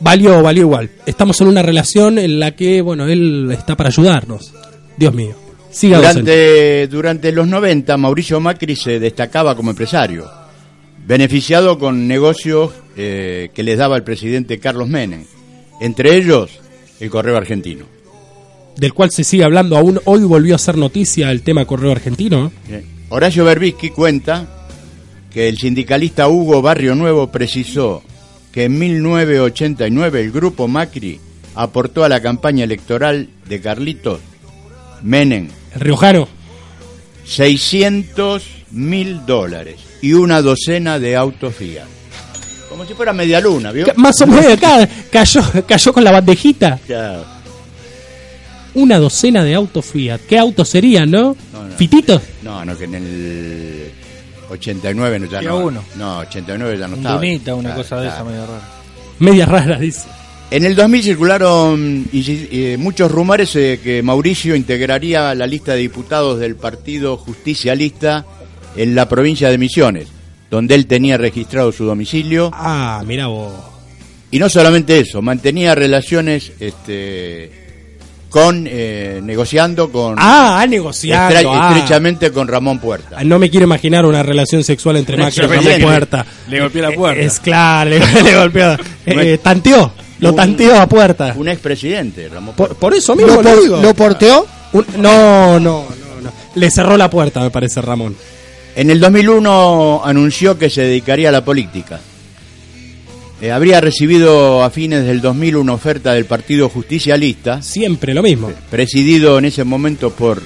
valió, 0.00 0.42
valió 0.42 0.62
igual. 0.62 0.90
Estamos 1.06 1.40
en 1.40 1.48
una 1.48 1.62
relación 1.62 2.18
en 2.18 2.40
la 2.40 2.56
que, 2.56 2.80
bueno, 2.80 3.06
él 3.06 3.48
está 3.52 3.76
para 3.76 3.88
ayudarnos. 3.90 4.52
Dios 4.96 5.14
mío. 5.14 5.34
Siga. 5.70 5.98
Durante, 5.98 6.88
durante 6.88 7.32
los 7.32 7.46
90, 7.46 7.96
Mauricio 7.96 8.40
Macri 8.40 8.74
se 8.74 8.98
destacaba 8.98 9.54
como 9.54 9.70
empresario, 9.70 10.28
beneficiado 11.06 11.78
con 11.78 12.08
negocios 12.08 12.72
eh, 12.96 13.50
que 13.54 13.62
les 13.62 13.78
daba 13.78 13.96
el 13.96 14.02
presidente 14.02 14.58
Carlos 14.58 14.88
Menem, 14.88 15.24
entre 15.80 16.16
ellos 16.16 16.50
el 16.98 17.10
Correo 17.10 17.36
Argentino. 17.36 17.97
Del 18.78 18.94
cual 18.94 19.10
se 19.10 19.24
sigue 19.24 19.42
hablando 19.42 19.76
aún. 19.76 20.00
Hoy 20.04 20.20
volvió 20.20 20.54
a 20.54 20.58
ser 20.58 20.76
noticia 20.76 21.32
el 21.32 21.42
tema 21.42 21.64
Correo 21.64 21.90
Argentino. 21.90 22.52
Horacio 23.08 23.44
Berbisky 23.44 23.90
cuenta 23.90 24.46
que 25.32 25.48
el 25.48 25.58
sindicalista 25.58 26.28
Hugo 26.28 26.62
Barrio 26.62 26.94
Nuevo 26.94 27.26
precisó 27.32 28.04
que 28.52 28.64
en 28.64 28.78
1989 28.78 30.20
el 30.20 30.30
grupo 30.30 30.68
Macri 30.68 31.18
aportó 31.56 32.04
a 32.04 32.08
la 32.08 32.22
campaña 32.22 32.62
electoral 32.62 33.28
de 33.48 33.60
Carlitos 33.60 34.20
Menem 35.02 35.48
El 35.74 35.80
riojano. 35.80 36.28
600 37.24 38.44
mil 38.70 39.26
dólares 39.26 39.80
y 40.00 40.12
una 40.12 40.40
docena 40.40 41.00
de 41.00 41.16
autos 41.16 41.52
Fiat. 41.52 41.84
Como 42.68 42.84
si 42.84 42.94
fuera 42.94 43.12
media 43.12 43.40
luna, 43.40 43.72
¿vio? 43.72 43.86
Más 43.96 44.20
o 44.20 44.26
menos 44.28 44.46
acá 44.52 44.88
cayó, 45.10 45.42
cayó 45.66 45.92
con 45.92 46.04
la 46.04 46.12
bandejita. 46.12 46.78
Ya, 46.88 47.37
Una 48.78 48.98
docena 48.98 49.42
de 49.44 49.54
autos 49.54 49.84
Fiat. 49.86 50.20
¿Qué 50.28 50.38
autos 50.38 50.68
serían, 50.68 51.10
no? 51.10 51.36
No, 51.52 51.64
no. 51.64 51.76
¿Fititos? 51.76 52.22
No, 52.42 52.64
no, 52.64 52.78
que 52.78 52.84
en 52.84 52.94
el 52.94 53.90
89 54.50 55.18
no, 55.18 55.26
ya 55.26 55.42
no. 55.42 55.56
uno. 55.58 55.84
No, 55.96 56.18
89 56.18 56.78
ya 56.78 56.86
no 56.86 56.94
Un 56.94 56.98
estaba. 57.00 57.16
Dunita, 57.16 57.54
una 57.54 57.62
Claro, 57.70 57.82
cosa 57.82 58.00
de 58.00 58.08
esa 58.08 58.24
medio 58.24 58.46
rara. 58.46 58.68
Media 59.18 59.46
rara, 59.46 59.78
dice. 59.78 60.08
En 60.50 60.64
el 60.64 60.74
2000 60.76 61.02
circularon 61.02 62.06
eh, 62.12 62.76
muchos 62.78 63.10
rumores 63.10 63.54
eh, 63.56 63.80
que 63.82 64.02
Mauricio 64.02 64.54
integraría 64.54 65.34
la 65.34 65.46
lista 65.46 65.72
de 65.72 65.78
diputados 65.80 66.38
del 66.38 66.54
Partido 66.56 67.16
Justicialista 67.16 68.24
en 68.76 68.94
la 68.94 69.08
provincia 69.08 69.50
de 69.50 69.58
Misiones, 69.58 70.06
donde 70.50 70.74
él 70.76 70.86
tenía 70.86 71.18
registrado 71.18 71.72
su 71.72 71.84
domicilio. 71.84 72.50
Ah, 72.54 73.02
mira 73.04 73.26
vos. 73.26 73.52
Y 74.30 74.38
no 74.38 74.48
solamente 74.48 75.00
eso, 75.00 75.20
mantenía 75.20 75.74
relaciones 75.74 76.52
este, 76.60 77.57
con, 78.28 78.66
eh, 78.68 79.20
negociando 79.22 79.90
con... 79.90 80.14
Ah, 80.18 80.66
negociando. 80.68 81.34
estre- 81.34 81.48
ah. 81.50 81.72
estrechamente 81.74 82.30
con 82.30 82.46
Ramón 82.48 82.78
Puerta. 82.78 83.22
No 83.24 83.38
me 83.38 83.48
quiero 83.50 83.64
imaginar 83.64 84.04
una 84.04 84.22
relación 84.22 84.62
sexual 84.64 84.96
entre 84.96 85.16
Macri 85.16 85.44
y 85.44 85.46
Ramón. 85.46 85.80
Puerta. 85.82 86.26
Le 86.48 86.60
golpeó 86.60 86.82
la 86.82 86.90
puerta. 86.92 87.20
Es 87.22 87.40
claro, 87.40 87.90
le, 87.90 87.98
le 88.22 88.36
golpeó. 88.36 88.72
Eh, 88.72 88.78
ex- 89.34 89.42
tanteó, 89.42 89.92
lo 90.20 90.30
un- 90.30 90.36
tanteó 90.36 90.78
a 90.80 90.86
Puerta. 90.86 91.32
Un 91.36 91.48
expresidente, 91.48 92.28
Ramón 92.28 92.54
Por, 92.54 92.68
Puerta. 92.68 92.80
por 92.80 92.94
eso 92.94 93.16
mismo 93.16 93.36
¿Lo, 93.36 93.42
lo, 93.42 93.50
por- 93.50 93.62
digo. 93.62 93.76
lo 93.80 93.94
porteó? 93.94 94.46
Un- 94.74 94.86
no, 94.98 95.58
no, 95.58 95.84
no, 95.88 96.20
no. 96.22 96.32
Le 96.54 96.70
cerró 96.70 96.96
la 96.98 97.08
puerta, 97.08 97.40
me 97.40 97.50
parece, 97.50 97.80
Ramón. 97.80 98.14
En 98.76 98.90
el 98.90 99.00
2001 99.00 100.02
anunció 100.04 100.58
que 100.58 100.68
se 100.70 100.82
dedicaría 100.82 101.30
a 101.30 101.32
la 101.32 101.44
política. 101.44 101.98
Eh, 103.40 103.52
habría 103.52 103.80
recibido 103.80 104.64
a 104.64 104.70
fines 104.70 105.04
del 105.04 105.20
2000 105.20 105.56
una 105.56 105.74
oferta 105.74 106.12
del 106.12 106.24
Partido 106.24 106.68
Justicialista, 106.68 107.62
Siempre 107.62 108.12
lo 108.12 108.22
mismo. 108.22 108.50
presidido 108.70 109.38
en 109.38 109.44
ese 109.44 109.62
momento 109.62 110.10
por 110.10 110.42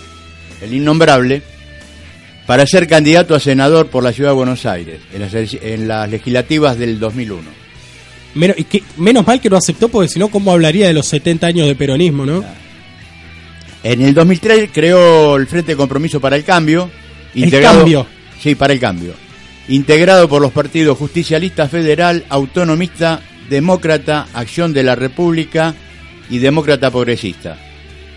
el 0.61 0.75
innombrable, 0.75 1.43
para 2.47 2.67
ser 2.67 2.87
candidato 2.87 3.35
a 3.35 3.41
senador 3.41 3.87
por 3.87 4.05
la 4.05 4.13
Ciudad 4.13 4.31
de 4.31 4.37
Buenos 4.37 4.67
Aires, 4.67 5.01
en 5.15 5.21
las, 5.23 5.33
en 5.35 5.89
las 5.89 6.11
legislativas 6.11 6.79
del 6.79 6.99
2001. 7.01 7.43
Menos, 8.35 8.59
y 8.59 8.65
que, 8.65 8.83
menos 8.99 9.27
mal 9.27 9.41
que 9.41 9.49
lo 9.49 9.57
aceptó, 9.57 9.89
porque 9.89 10.09
si 10.09 10.19
no, 10.19 10.29
¿cómo 10.29 10.53
hablaría 10.53 10.87
de 10.87 10.93
los 10.93 11.07
70 11.07 11.47
años 11.47 11.67
de 11.67 11.75
peronismo, 11.75 12.27
no? 12.27 12.45
En 13.83 14.03
el 14.03 14.15
2003 14.15 14.71
creó 14.73 15.37
el 15.37 15.47
Frente 15.47 15.73
de 15.73 15.77
Compromiso 15.77 16.21
para 16.21 16.37
el 16.37 16.45
Cambio. 16.45 16.91
El 17.35 17.51
Cambio. 17.51 18.07
Sí, 18.41 18.55
para 18.55 18.73
el 18.73 18.81
cambio. 18.81 19.15
Integrado 19.69 20.29
por 20.29 20.43
los 20.43 20.53
partidos 20.53 20.99
Justicialista 20.99 21.69
Federal, 21.69 22.25
Autonomista, 22.29 23.23
Demócrata, 23.49 24.27
Acción 24.35 24.73
de 24.73 24.83
la 24.83 24.95
República 24.97 25.75
y 26.31 26.39
Demócrata 26.39 26.91
Progresista, 26.91 27.59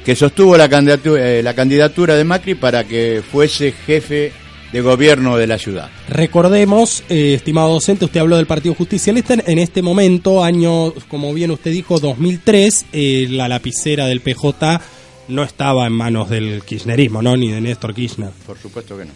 que 0.03 0.15
sostuvo 0.15 0.57
la 0.57 0.69
candidatura, 0.69 1.21
eh, 1.29 1.43
la 1.43 1.53
candidatura 1.53 2.15
de 2.15 2.23
Macri 2.23 2.55
para 2.55 2.83
que 2.83 3.21
fuese 3.29 3.71
jefe 3.73 4.31
de 4.71 4.81
gobierno 4.81 5.37
de 5.37 5.47
la 5.47 5.57
ciudad. 5.59 5.89
Recordemos, 6.09 7.03
eh, 7.09 7.35
estimado 7.35 7.73
docente, 7.73 8.05
usted 8.05 8.19
habló 8.21 8.37
del 8.37 8.47
Partido 8.47 8.73
Justicialista. 8.73 9.35
En- 9.45 9.59
este 9.59 9.81
momento, 9.81 10.43
año, 10.43 10.91
como 11.07 11.33
bien 11.33 11.51
usted 11.51 11.71
dijo, 11.71 11.99
2003, 11.99 12.85
eh, 12.91 13.27
la 13.29 13.47
lapicera 13.47 14.07
del 14.07 14.21
PJ 14.21 14.81
no 15.27 15.43
estaba 15.43 15.85
en 15.87 15.93
manos 15.93 16.29
del 16.29 16.63
kirchnerismo, 16.63 17.21
¿no? 17.21 17.37
Ni 17.37 17.49
de 17.51 17.61
Néstor 17.61 17.93
Kirchner. 17.93 18.31
Por 18.45 18.57
supuesto 18.57 18.97
que 18.97 19.05
no. 19.05 19.11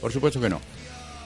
Por 0.00 0.12
supuesto 0.12 0.40
que 0.40 0.48
no. 0.50 0.60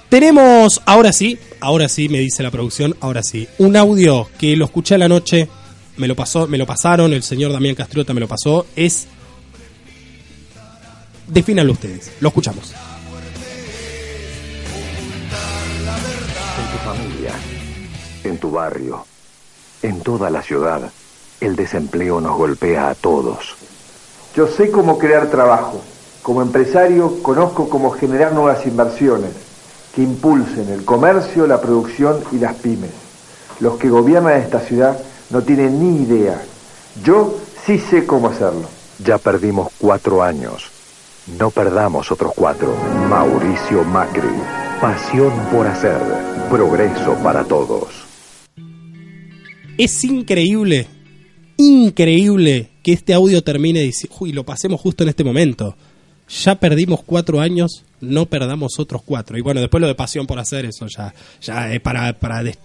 Tenemos, 0.08 0.80
ahora 0.86 1.12
sí, 1.12 1.38
ahora 1.60 1.86
sí, 1.86 2.08
me 2.08 2.18
dice 2.18 2.42
la 2.42 2.50
producción, 2.50 2.96
ahora 3.00 3.22
sí, 3.22 3.46
un 3.58 3.76
audio 3.76 4.26
que 4.38 4.56
lo 4.56 4.64
escuché 4.64 4.94
a 4.94 4.98
la 4.98 5.06
noche, 5.06 5.50
me 5.98 6.08
lo 6.08 6.16
pasó, 6.16 6.46
me 6.48 6.56
lo 6.56 6.64
pasaron, 6.64 7.12
el 7.12 7.22
señor 7.22 7.52
Damián 7.52 7.74
Castriota 7.74 8.14
me 8.14 8.20
lo 8.20 8.26
pasó, 8.26 8.64
es... 8.74 9.06
Defínanlo 11.26 11.74
ustedes, 11.74 12.10
lo 12.20 12.28
escuchamos. 12.28 12.72
En 16.58 16.72
tu 16.72 16.78
familia, 16.78 17.32
en 18.24 18.38
tu 18.38 18.50
barrio, 18.50 19.04
en 19.82 20.00
toda 20.00 20.30
la 20.30 20.40
ciudad, 20.40 20.90
el 21.38 21.54
desempleo 21.54 22.18
nos 22.22 22.34
golpea 22.34 22.88
a 22.88 22.94
todos. 22.94 23.56
Yo 24.34 24.46
sé 24.46 24.70
cómo 24.70 24.96
crear 24.98 25.30
trabajo. 25.30 25.82
Como 26.22 26.40
empresario 26.40 27.22
conozco 27.22 27.68
cómo 27.68 27.90
generar 27.90 28.32
nuevas 28.32 28.64
inversiones 28.66 29.47
que 29.94 30.02
impulsen 30.02 30.68
el 30.70 30.84
comercio, 30.84 31.46
la 31.46 31.60
producción 31.60 32.20
y 32.32 32.38
las 32.38 32.54
pymes. 32.56 32.90
Los 33.60 33.78
que 33.78 33.88
gobiernan 33.88 34.40
esta 34.40 34.60
ciudad 34.60 34.98
no 35.30 35.42
tienen 35.42 35.78
ni 35.80 36.02
idea. 36.02 36.40
Yo 37.04 37.38
sí 37.66 37.78
sé 37.78 38.06
cómo 38.06 38.28
hacerlo. 38.28 38.68
Ya 39.04 39.18
perdimos 39.18 39.68
cuatro 39.78 40.22
años. 40.22 40.70
No 41.38 41.50
perdamos 41.50 42.10
otros 42.10 42.32
cuatro. 42.34 42.74
Mauricio 43.08 43.84
Macri. 43.84 44.28
Pasión 44.80 45.32
por 45.52 45.66
hacer. 45.66 45.98
Progreso 46.50 47.14
para 47.22 47.44
todos. 47.44 48.08
Es 49.76 50.02
increíble, 50.02 50.88
increíble 51.56 52.70
que 52.82 52.92
este 52.92 53.14
audio 53.14 53.42
termine 53.42 53.80
diciendo, 53.80 54.16
uy, 54.20 54.32
lo 54.32 54.44
pasemos 54.44 54.80
justo 54.80 55.04
en 55.04 55.10
este 55.10 55.22
momento. 55.22 55.76
Ya 56.28 56.56
perdimos 56.56 57.04
cuatro 57.04 57.40
años, 57.40 57.84
no 58.00 58.26
perdamos 58.26 58.78
otros 58.78 59.02
cuatro. 59.04 59.36
Y 59.36 59.40
bueno, 59.40 59.60
después 59.60 59.80
lo 59.80 59.86
de 59.88 59.94
pasión 59.94 60.26
por 60.26 60.38
hacer 60.38 60.64
eso 60.64 60.86
ya, 60.86 61.12
ya 61.40 61.72
es 61.72 61.80
para, 61.80 62.12
para 62.18 62.42
des- 62.42 62.58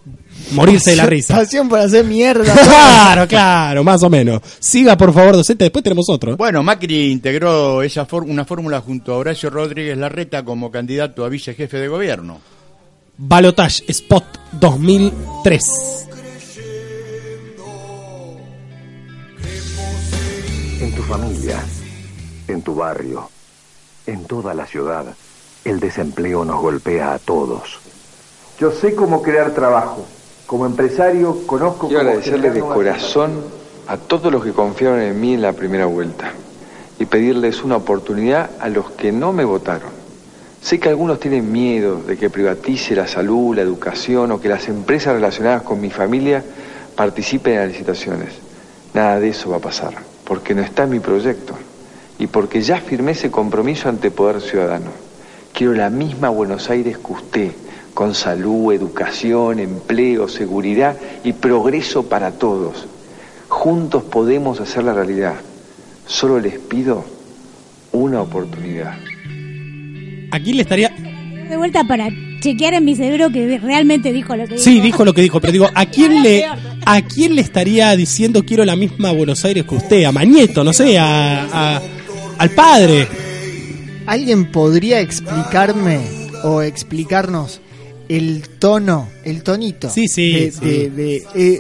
morirse 0.51 0.91
de 0.91 0.95
la 0.97 1.05
risa. 1.05 1.35
Pasión 1.35 1.67
por 1.69 1.79
hacer 1.79 2.05
mierda. 2.05 2.53
claro, 2.53 3.27
claro, 3.27 3.83
más 3.83 4.03
o 4.03 4.09
menos. 4.09 4.41
Siga, 4.59 4.95
por 4.97 5.13
favor, 5.13 5.33
docente, 5.35 5.65
después 5.65 5.83
tenemos 5.83 6.05
otro. 6.09 6.37
Bueno, 6.37 6.61
Macri 6.63 7.11
integró 7.11 7.81
esa 7.83 8.05
for- 8.05 8.23
una 8.23 8.45
fórmula 8.45 8.81
junto 8.81 9.13
a 9.13 9.17
Horacio 9.17 9.49
Rodríguez 9.49 9.97
Larreta 9.97 10.43
como 10.45 10.71
candidato 10.71 11.25
a 11.25 11.29
vicejefe 11.29 11.77
de 11.77 11.87
gobierno. 11.87 12.39
Balotage 13.17 13.83
Spot 13.87 14.23
2003. 14.53 15.61
En 20.81 20.95
tu 20.95 21.01
familia, 21.03 21.63
en 22.47 22.61
tu 22.61 22.75
barrio, 22.75 23.29
en 24.05 24.25
toda 24.25 24.53
la 24.53 24.65
ciudad, 24.65 25.05
el 25.65 25.79
desempleo 25.79 26.45
nos 26.45 26.61
golpea 26.61 27.13
a 27.13 27.19
todos. 27.19 27.79
Yo 28.59 28.71
sé 28.71 28.95
cómo 28.95 29.21
crear 29.21 29.51
trabajo. 29.51 30.05
Como 30.45 30.65
empresario 30.65 31.45
conozco 31.47 31.87
Quiero 31.87 32.01
cómo 32.03 32.11
agradecerle 32.11 32.51
de 32.51 32.59
corazón 32.61 33.31
a 33.87 33.97
todos 33.97 34.31
los 34.31 34.43
que 34.43 34.51
confiaron 34.51 35.01
en 35.01 35.19
mí 35.19 35.33
en 35.33 35.41
la 35.41 35.53
primera 35.53 35.85
vuelta 35.85 36.31
y 36.99 37.05
pedirles 37.05 37.63
una 37.63 37.77
oportunidad 37.77 38.51
a 38.59 38.69
los 38.69 38.91
que 38.91 39.11
no 39.11 39.33
me 39.33 39.45
votaron. 39.45 39.89
Sé 40.61 40.79
que 40.79 40.89
algunos 40.89 41.19
tienen 41.19 41.51
miedo 41.51 42.01
de 42.01 42.17
que 42.17 42.29
privatice 42.29 42.95
la 42.95 43.07
salud, 43.07 43.55
la 43.55 43.61
educación 43.61 44.31
o 44.31 44.39
que 44.39 44.47
las 44.47 44.69
empresas 44.69 45.13
relacionadas 45.13 45.63
con 45.63 45.81
mi 45.81 45.89
familia 45.89 46.43
participen 46.95 47.53
en 47.53 47.59
las 47.59 47.67
licitaciones. 47.69 48.29
Nada 48.93 49.19
de 49.19 49.29
eso 49.29 49.49
va 49.49 49.57
a 49.57 49.59
pasar, 49.59 49.95
porque 50.23 50.53
no 50.53 50.61
está 50.61 50.83
en 50.83 50.91
mi 50.91 50.99
proyecto 50.99 51.55
y 52.19 52.27
porque 52.27 52.61
ya 52.61 52.79
firmé 52.79 53.11
ese 53.11 53.31
compromiso 53.31 53.89
ante 53.89 54.11
Poder 54.11 54.39
Ciudadano. 54.41 54.91
Quiero 55.53 55.73
la 55.73 55.89
misma 55.89 56.29
Buenos 56.29 56.69
Aires 56.69 56.97
que 56.97 57.13
usted, 57.13 57.51
con 57.93 58.15
salud, 58.15 58.73
educación, 58.73 59.59
empleo, 59.59 60.27
seguridad 60.27 60.97
y 61.23 61.33
progreso 61.33 62.09
para 62.09 62.31
todos. 62.31 62.87
Juntos 63.49 64.03
podemos 64.03 64.59
hacer 64.59 64.83
la 64.83 64.93
realidad. 64.93 65.35
Solo 66.07 66.39
les 66.39 66.57
pido 66.57 67.05
una 67.91 68.21
oportunidad. 68.21 68.95
Aquí 70.31 70.53
le 70.53 70.63
estaría... 70.63 70.89
De 70.89 71.55
vuelta 71.57 71.83
para 71.83 72.09
chequear 72.39 72.73
en 72.73 72.85
mi 72.85 72.95
cerebro 72.95 73.29
que 73.29 73.59
realmente 73.59 74.11
dijo 74.11 74.35
lo 74.35 74.45
que 74.47 74.55
dijo. 74.55 74.63
Sí, 74.63 74.81
dijo 74.81 75.05
lo 75.05 75.13
que 75.13 75.21
dijo, 75.21 75.39
pero 75.39 75.53
digo, 75.53 75.69
¿a 75.75 75.85
quién 75.85 76.23
le, 76.23 76.45
a 76.85 77.01
quién 77.03 77.35
le 77.35 77.41
estaría 77.41 77.95
diciendo 77.95 78.43
quiero 78.43 78.65
la 78.65 78.75
misma 78.75 79.11
Buenos 79.11 79.45
Aires 79.45 79.65
que 79.65 79.75
usted? 79.75 80.03
¿A 80.05 80.11
Mañeto? 80.11 80.63
No 80.63 80.73
sé, 80.73 80.97
a, 80.97 81.43
a- 81.75 81.81
al 82.39 82.49
padre. 82.51 83.07
¿Alguien 84.05 84.51
podría 84.51 84.99
explicarme 84.99 85.99
o 86.43 86.61
explicarnos 86.61 87.59
el 88.09 88.43
tono, 88.59 89.07
el 89.23 89.43
tonito? 89.43 89.89
Sí, 89.89 90.07
sí, 90.07 90.31
de- 90.33 90.51
sí. 90.51 90.59
de- 90.65 90.89
de- 90.89 91.23
eh, 91.35 91.59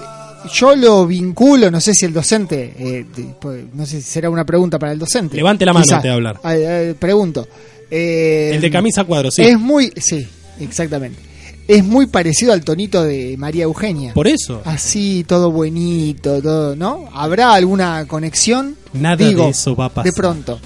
yo 0.53 0.75
lo 0.75 1.07
vinculo, 1.07 1.71
no 1.71 1.79
sé 1.79 1.93
si 1.93 2.05
el 2.05 2.11
docente, 2.13 2.73
eh, 2.77 3.05
pues, 3.39 3.63
no 3.73 3.85
sé 3.85 4.01
si 4.01 4.09
será 4.09 4.29
una 4.29 4.45
pregunta 4.45 4.77
para 4.77 4.91
el 4.91 4.99
docente. 4.99 5.37
Levante 5.37 5.65
la 5.65 5.73
mano 5.73 5.85
antes 5.89 6.03
de 6.03 6.09
hablar. 6.09 6.39
Eh, 6.45 6.95
pregunto. 6.99 7.47
Eh, 7.89 8.51
El 8.53 8.61
de 8.61 8.69
camisa 8.71 9.03
cuadro, 9.05 9.31
sí. 9.31 9.43
Es 9.43 9.57
muy, 9.57 9.91
sí, 9.97 10.27
exactamente. 10.59 11.19
Es 11.65 11.81
muy 11.85 12.07
parecido 12.07 12.51
al 12.51 12.61
tonito 12.61 13.03
de 13.03 13.37
María 13.37 13.63
Eugenia. 13.63 14.13
Por 14.13 14.27
eso. 14.27 14.61
Así, 14.65 15.23
todo 15.25 15.49
buenito, 15.49 16.41
todo, 16.41 16.75
¿no? 16.75 17.07
¿Habrá 17.13 17.53
alguna 17.53 18.05
conexión? 18.05 18.75
Nada 18.91 19.15
Digo, 19.15 19.45
de 19.45 19.51
eso 19.51 19.73
va 19.75 19.85
a 19.85 19.89
pasar. 19.89 20.11
De 20.11 20.13
pronto. 20.13 20.59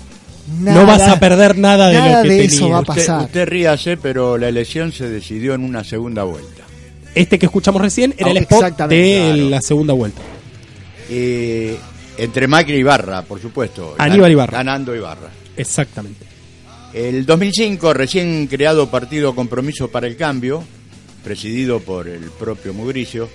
No 0.60 0.86
vas 0.86 1.02
a 1.04 1.20
perder 1.20 1.58
nada 1.58 1.90
de 1.90 1.96
nada 1.96 2.18
lo 2.18 2.24
que 2.24 2.30
de 2.30 2.36
tenía. 2.44 2.56
eso 2.56 2.70
va 2.70 2.78
a 2.78 2.82
Usted, 2.82 2.94
pasar. 2.96 3.22
usted 3.26 3.48
ríase, 3.48 3.98
pero 3.98 4.38
la 4.38 4.48
elección 4.48 4.92
se 4.92 5.10
decidió 5.10 5.54
en 5.54 5.64
una 5.64 5.84
segunda 5.84 6.24
vuelta. 6.24 6.64
Este 7.16 7.40
que 7.40 7.48
escuchamos 7.48 7.82
recién 7.82 8.14
era 8.18 8.32
el 8.32 8.38
spot 8.38 8.78
de 8.90 9.20
claro. 9.36 9.50
la 9.50 9.62
segunda 9.62 9.94
vuelta. 9.94 10.22
Eh, 11.10 11.78
entre 12.18 12.48
Macri 12.48 12.76
y 12.76 12.80
Ibarra, 12.80 13.22
por 13.24 13.42
supuesto. 13.42 13.96
Aníbal 13.98 14.32
Ibarra. 14.32 14.58
Ganando 14.58 14.96
Ibarra. 14.96 15.30
Exactamente. 15.56 16.26
El 16.94 17.26
2005, 17.26 17.94
recién 17.94 18.48
creado 18.48 18.90
Partido 18.90 19.36
Compromiso 19.36 19.90
para 19.90 20.08
el 20.08 20.16
Cambio, 20.16 20.64
presidido 21.24 21.80
por 21.80 22.08
el 22.08 22.22
propio 22.32 22.74
Mugricio, 22.74 23.30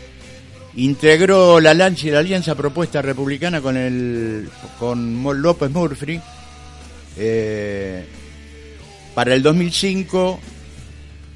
integró 0.77 1.61
la, 1.61 1.75
lancha- 1.75 2.11
la 2.11 2.21
alianza 2.21 2.55
propuesta 2.55 3.03
republicana 3.03 3.61
con 3.61 3.77
el 3.77 4.49
con 4.79 5.23
López 5.43 5.71
Murphy. 5.71 6.21
Eh, 7.17 8.05
para 9.15 9.35
el 9.35 9.43
2005 9.43 10.41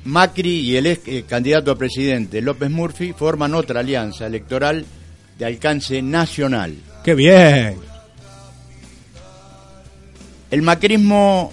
Macri 0.07 0.61
y 0.61 0.77
el 0.77 0.87
ex 0.87 1.03
eh, 1.07 1.25
candidato 1.29 1.71
a 1.71 1.77
presidente 1.77 2.41
López 2.41 2.71
Murphy 2.71 3.13
forman 3.13 3.55
otra 3.55 3.81
alianza 3.81 4.27
electoral 4.27 4.87
de 5.39 5.45
alcance 5.45 6.01
nacional. 6.01 6.77
¡Qué 7.05 7.15
bien! 7.15 7.77
El 10.51 10.63
macrismo 10.63 11.53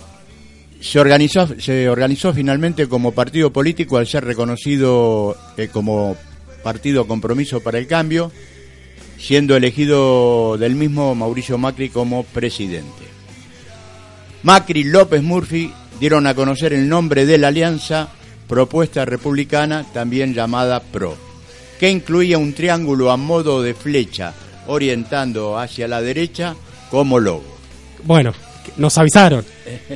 se 0.80 1.00
organizó, 1.00 1.48
se 1.60 1.90
organizó 1.90 2.34
finalmente 2.34 2.88
como 2.88 3.12
partido 3.12 3.52
político 3.52 3.98
al 3.98 4.08
ser 4.08 4.24
reconocido 4.24 5.36
eh, 5.58 5.68
como 5.68 6.16
partido 6.62 7.08
compromiso 7.08 7.62
para 7.62 7.80
el 7.80 7.88
cambio, 7.88 8.32
siendo 9.18 9.56
elegido 9.58 10.58
del 10.58 10.76
mismo 10.76 11.16
Mauricio 11.16 11.58
Macri 11.58 11.90
como 11.90 12.24
presidente. 12.24 13.04
Macri 14.44 14.82
y 14.82 14.84
López 14.86 15.22
Murphy 15.24 15.72
dieron 16.00 16.28
a 16.28 16.34
conocer 16.36 16.74
el 16.74 16.88
nombre 16.90 17.26
de 17.26 17.38
la 17.38 17.48
alianza 17.50 18.10
propuesta 18.48 19.06
republicana, 19.06 19.86
también 19.94 20.34
llamada 20.34 20.82
PRO, 20.82 21.16
que 21.80 21.90
incluía 21.90 22.38
un 22.38 22.54
triángulo 22.54 23.12
a 23.12 23.18
modo 23.18 23.62
de 23.62 23.74
flecha 23.74 24.34
orientando 24.68 25.58
hacia 25.58 25.88
la 25.88 26.02
derecha 26.02 26.56
como 26.92 27.20
logo. 27.20 27.44
Bueno, 28.04 28.34
nos 28.78 28.98
avisaron. 28.98 29.46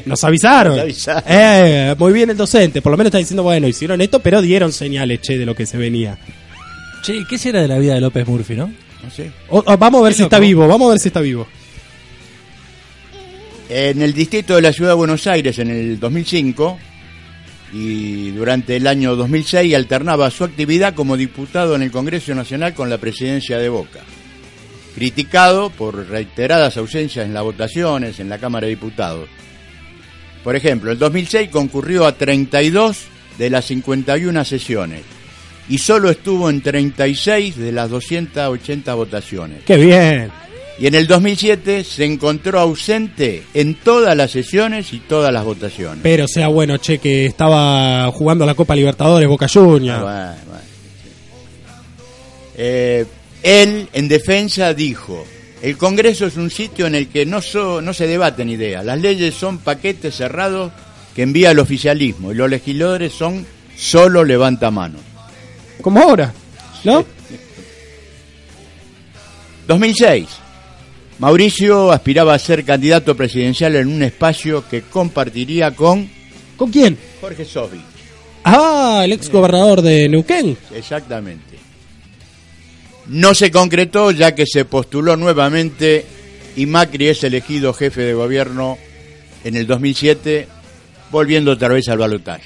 Nos 0.06 0.24
avisaron. 0.24 0.74
Nos 0.76 0.82
avisaron. 0.84 1.24
Eh, 1.28 1.96
muy 1.98 2.14
bien 2.14 2.30
el 2.30 2.38
docente. 2.38 2.82
Por 2.82 2.92
lo 2.92 2.98
menos 2.98 3.10
está 3.10 3.18
diciendo, 3.18 3.44
bueno, 3.44 3.68
hicieron 3.68 4.00
esto, 4.02 4.20
pero 4.22 4.42
dieron 4.42 4.72
señales, 4.72 5.22
che, 5.22 5.38
de 5.38 5.46
lo 5.46 5.56
que 5.56 5.66
se 5.66 5.78
venía. 5.78 6.18
Che, 7.04 7.26
¿qué 7.30 7.38
será 7.38 7.62
de 7.62 7.68
la 7.68 7.78
vida 7.78 7.94
de 7.96 8.02
López 8.02 8.26
Murphy, 8.28 8.56
no? 8.56 8.68
No 9.04 9.12
sé. 9.12 9.32
O- 9.50 9.64
o 9.66 9.78
vamos 9.78 10.02
a 10.02 10.04
ver 10.06 10.14
si 10.14 10.24
está 10.24 10.40
vivo. 10.40 10.68
Vamos 10.68 10.88
a 10.88 10.92
ver 10.92 11.00
si 11.00 11.10
está 11.10 11.20
vivo. 11.22 11.48
En 13.69 14.01
el 14.01 14.13
distrito 14.13 14.56
de 14.56 14.62
la 14.62 14.71
ciudad 14.71 14.91
de 14.91 14.95
Buenos 14.95 15.27
Aires 15.27 15.60
en 15.60 15.69
el 15.69 15.99
2005 15.99 16.77
y 17.73 18.32
durante 18.32 18.77
el 18.77 18.88
año 18.88 19.15
2006 19.17 19.75
alternaba 19.75 20.32
su 20.32 20.45
actividad 20.45 20.93
como 20.95 21.17
diputado 21.17 21.75
en 21.75 21.82
el 21.82 21.91
Congreso 21.91 22.34
Nacional 22.34 22.73
con 22.73 22.89
la 22.89 22.97
presidencia 22.97 23.58
de 23.58 23.67
Boca. 23.67 23.99
Criticado 24.95 25.69
por 25.69 26.08
reiteradas 26.08 26.77
ausencias 26.77 27.25
en 27.25 27.34
las 27.34 27.43
votaciones 27.43 28.19
en 28.19 28.30
la 28.30 28.38
Cámara 28.38 28.65
de 28.65 28.71
Diputados. 28.71 29.27
Por 30.45 30.56
ejemplo, 30.56 30.93
en 30.93 30.99
2006 30.99 31.49
concurrió 31.49 32.06
a 32.06 32.13
32 32.13 32.97
de 33.38 33.49
las 33.49 33.65
51 33.65 34.45
sesiones 34.45 35.01
y 35.67 35.77
solo 35.80 36.10
estuvo 36.10 36.49
en 36.49 36.62
36 36.62 37.58
de 37.58 37.71
las 37.73 37.89
280 37.89 38.93
votaciones. 38.95 39.63
¡Qué 39.65 39.75
bien! 39.75 40.47
Y 40.80 40.86
en 40.86 40.94
el 40.94 41.08
2007 41.08 41.84
se 41.84 42.06
encontró 42.06 42.60
ausente 42.60 43.44
en 43.56 43.76
todas 43.76 44.16
las 44.16 44.30
sesiones 44.32 44.94
y 44.94 45.00
todas 45.00 45.34
las 45.34 45.44
votaciones. 45.44 46.00
Pero 46.04 46.28
sea 46.28 46.50
bueno, 46.50 46.78
che, 46.78 47.00
que 47.00 47.26
estaba 47.26 48.12
jugando 48.12 48.46
la 48.46 48.54
Copa 48.54 48.76
Libertadores, 48.76 49.28
Boca 49.28 49.48
Juniors. 49.48 50.04
Ah, 50.06 50.36
bueno, 50.36 50.52
bueno. 50.52 50.63
Eh, 52.58 53.06
él, 53.44 53.90
en 53.94 54.08
defensa, 54.08 54.74
dijo, 54.76 55.26
el 55.63 55.78
Congreso 55.78 56.28
es 56.28 56.38
un 56.38 56.52
sitio 56.52 56.86
en 56.86 56.94
el 56.96 57.08
que 57.08 57.26
no, 57.26 57.42
so- 57.42 57.82
no 57.82 57.94
se 57.94 58.06
debaten 58.08 58.50
ideas, 58.50 58.86
las 58.86 59.00
leyes 59.02 59.34
son 59.34 59.58
paquetes 59.60 60.16
cerrados 60.16 60.72
que 61.16 61.24
envía 61.24 61.52
el 61.52 61.60
oficialismo 61.60 62.32
y 62.32 62.36
los 62.36 62.50
legisladores 62.50 63.13
son 63.13 63.46
solo 63.76 64.24
levantamanos. 64.24 65.02
Como 65.82 66.00
ahora, 66.02 66.32
¿no? 66.84 67.04
2006. 69.68 70.28
Mauricio 71.19 71.91
aspiraba 71.91 72.34
a 72.36 72.39
ser 72.39 72.63
candidato 72.63 73.15
presidencial 73.15 73.75
en 73.75 73.88
un 73.88 74.03
espacio 74.03 74.67
que 74.69 74.84
compartiría 74.84 75.71
con 75.75 76.10
¿Con 76.56 76.71
quién? 76.71 76.97
Jorge 77.21 77.45
Sobi. 77.45 77.80
Ah, 78.43 79.01
el 79.03 79.12
ex 79.12 79.30
gobernador 79.30 79.82
de 79.82 80.10
Neuquén. 80.10 80.58
Exactamente. 80.73 81.58
No 83.08 83.34
se 83.36 83.51
concretó 83.51 84.12
ya 84.12 84.34
que 84.34 84.45
se 84.47 84.65
postuló 84.65 85.15
nuevamente 85.15 86.06
y 86.56 86.65
Macri 86.65 87.08
es 87.10 87.23
elegido 87.23 87.73
jefe 87.73 88.01
de 88.01 88.13
gobierno 88.13 88.77
en 89.43 89.56
el 89.56 89.67
2007, 89.67 90.47
volviendo 91.12 91.51
otra 91.51 91.67
vez 91.69 91.88
al 91.89 91.99
balotaje. 91.99 92.43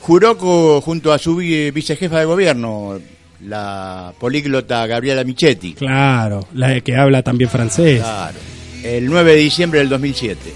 Juró 0.00 0.36
junto 0.80 1.12
a 1.12 1.18
su 1.18 1.36
vi- 1.36 1.70
vicejefa 1.72 2.20
de 2.20 2.24
gobierno, 2.26 3.00
la 3.42 4.12
políglota 4.18 4.86
Gabriela 4.86 5.24
Michetti. 5.24 5.74
Claro, 5.74 6.46
la 6.54 6.80
que 6.80 6.96
habla 6.96 7.22
también 7.22 7.50
francés. 7.50 8.00
Claro. 8.00 8.38
El 8.82 9.06
9 9.06 9.32
de 9.32 9.36
diciembre 9.38 9.80
del 9.80 9.88
2007. 9.88 10.52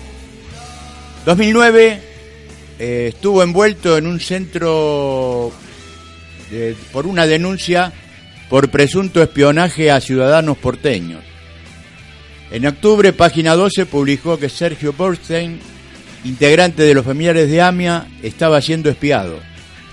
2009 1.27 2.01
eh, 2.79 3.07
estuvo 3.15 3.43
envuelto 3.43 3.99
en 3.99 4.07
un 4.07 4.21
centro 4.21 5.53
de- 6.51 6.75
por 6.93 7.07
una 7.07 7.27
denuncia 7.27 7.93
por 8.49 8.71
presunto 8.71 9.23
espionaje 9.23 9.91
a 9.91 10.01
ciudadanos 10.01 10.57
porteños. 10.59 11.23
En 12.51 12.67
octubre, 12.67 13.13
página 13.13 13.55
12 13.55 13.87
publicó 13.87 14.39
que 14.39 14.49
Sergio 14.49 14.93
Borstein, 14.93 15.61
integrante 16.25 16.83
de 16.83 16.95
los 16.95 17.05
familiares 17.05 17.49
de 17.49 17.63
AMIA, 17.63 18.07
estaba 18.23 18.61
siendo 18.61 18.91
espiado. 18.91 19.39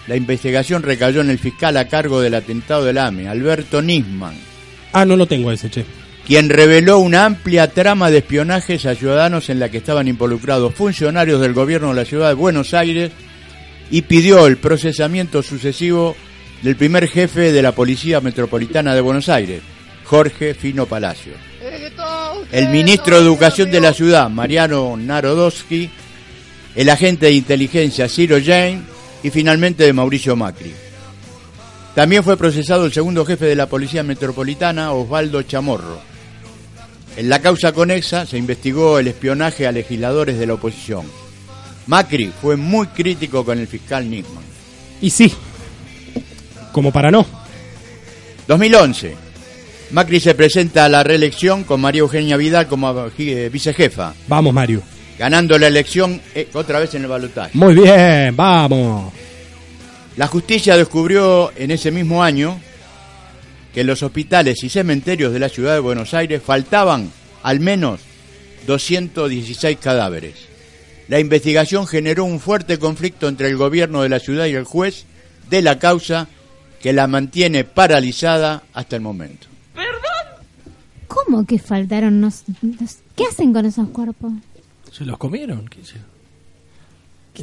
La 0.08 0.16
investigación 0.16 0.84
recayó 0.84 1.22
en 1.22 1.30
el 1.30 1.40
fiscal 1.40 1.76
a 1.78 1.88
cargo 1.88 2.22
del 2.22 2.36
atentado 2.36 2.86
del 2.86 2.98
AMIA, 2.98 3.32
Alberto 3.32 3.82
Nisman 3.82 4.36
Ah, 4.94 5.06
no 5.06 5.16
lo 5.18 5.26
tengo 5.28 5.52
ese, 5.52 5.70
che. 5.70 5.86
quien 6.26 6.50
reveló 6.50 7.00
una 7.00 7.26
amplia 7.26 7.70
trama 7.72 8.10
de 8.10 8.20
espionajes 8.20 8.86
a 8.86 8.96
ciudadanos 8.96 9.50
en 9.50 9.60
la 9.60 9.70
que 9.70 9.78
estaban 9.78 10.08
involucrados 10.08 10.74
funcionarios 10.74 11.42
del 11.42 11.54
gobierno 11.54 11.90
de 11.90 11.96
la 11.96 12.06
ciudad 12.06 12.30
de 12.30 12.34
Buenos 12.36 12.74
Aires 12.74 13.12
y 13.92 14.02
pidió 14.04 14.48
el 14.48 14.58
procesamiento 14.58 15.44
sucesivo 15.44 16.16
del 16.62 16.76
primer 16.76 17.08
jefe 17.08 17.52
de 17.52 17.62
la 17.62 17.74
Policía 17.74 18.22
Metropolitana 18.22 18.96
de 18.96 19.02
Buenos 19.02 19.30
Aires, 19.30 19.62
Jorge 20.06 20.54
Fino 20.54 20.86
Palacio. 20.86 21.34
El 22.52 22.70
ministro 22.70 23.18
de 23.18 23.24
Educación 23.24 23.70
de 23.72 23.82
la 23.82 23.94
ciudad, 23.94 24.30
Mariano 24.30 24.96
Narodowski, 24.98 25.90
el 26.76 26.90
agente 26.90 27.26
de 27.28 27.34
inteligencia 27.34 28.08
Ciro 28.08 28.38
Jane 28.44 28.82
y 29.28 29.30
finalmente 29.30 29.84
de 29.84 29.92
Mauricio 29.92 30.38
Macri. 30.38 30.72
También 31.94 32.24
fue 32.24 32.38
procesado 32.38 32.86
el 32.86 32.94
segundo 32.94 33.26
jefe 33.26 33.46
de 33.46 33.56
la 33.58 33.68
Policía 33.68 34.02
Metropolitana, 34.02 34.94
Osvaldo 34.94 35.42
Chamorro. 35.42 36.00
En 37.18 37.28
la 37.28 37.42
causa 37.42 37.74
conexa 37.74 38.26
se 38.26 38.38
investigó 38.38 39.00
el 39.00 39.08
espionaje 39.08 39.68
a 39.68 39.74
legisladores 39.74 40.40
de 40.40 40.48
la 40.48 40.54
oposición. 40.54 41.06
Macri 41.88 42.32
fue 42.42 42.56
muy 42.56 42.88
crítico 42.88 43.44
con 43.44 43.60
el 43.60 43.68
fiscal 43.68 44.10
Nisman. 44.10 44.44
Y 45.02 45.10
sí, 45.10 45.34
como 46.72 46.94
para 46.94 47.12
no. 47.12 47.26
2011. 48.48 49.14
Macri 49.92 50.22
se 50.22 50.36
presenta 50.36 50.86
a 50.86 50.90
la 50.90 51.04
reelección 51.04 51.66
con 51.66 51.82
María 51.82 52.00
Eugenia 52.00 52.38
Vidal 52.38 52.68
como 52.68 53.10
eh, 53.18 53.50
vicejefa, 53.52 54.14
Vamos, 54.28 54.54
Mario. 54.54 54.84
Ganando 55.18 55.58
la 55.58 55.68
elección 55.68 56.22
eh, 56.36 56.48
otra 56.54 56.80
vez 56.80 56.94
en 56.96 57.04
el 57.04 57.08
balotaje. 57.08 57.52
Muy 57.58 57.74
bien, 57.76 58.36
vamos. 58.36 59.14
La 60.16 60.28
justicia 60.28 60.76
descubrió 60.78 61.52
en 61.56 61.72
ese 61.72 61.92
mismo 61.92 62.24
año 62.24 62.60
que 63.74 63.82
en 63.82 63.88
los 63.88 64.02
hospitales 64.04 64.64
y 64.64 64.70
cementerios 64.70 65.32
de 65.34 65.40
la 65.40 65.50
ciudad 65.50 65.74
de 65.74 65.80
Buenos 65.80 66.14
Aires 66.14 66.42
faltaban 66.44 67.12
al 67.44 67.60
menos 67.60 68.00
216 68.66 69.78
cadáveres. 69.78 70.36
La 71.08 71.20
investigación 71.20 71.88
generó 71.88 72.26
un 72.26 72.40
fuerte 72.40 72.80
conflicto 72.80 73.28
entre 73.28 73.48
el 73.48 73.56
gobierno 73.58 74.02
de 74.02 74.10
la 74.10 74.20
ciudad 74.20 74.46
y 74.48 74.56
el 74.56 74.64
juez 74.66 75.06
de 75.50 75.62
la 75.62 75.80
causa 75.80 76.28
que 76.82 76.92
la 76.94 77.08
mantiene 77.08 77.64
paralizada 77.64 78.64
hasta 78.74 78.96
el 78.96 79.02
momento. 79.04 79.48
¿Cómo 81.08 81.46
que 81.46 81.60
faltaron? 81.60 82.20
Nos- 82.22 82.44
¿Qué 83.16 83.24
hacen 83.26 83.54
con 83.54 83.66
esos 83.66 83.90
cuerpos? 83.90 84.32
¿Se 84.98 85.06
los 85.06 85.18
comieron? 85.18 85.68
¿Qué 85.68 85.82
hicieron? 85.82 86.08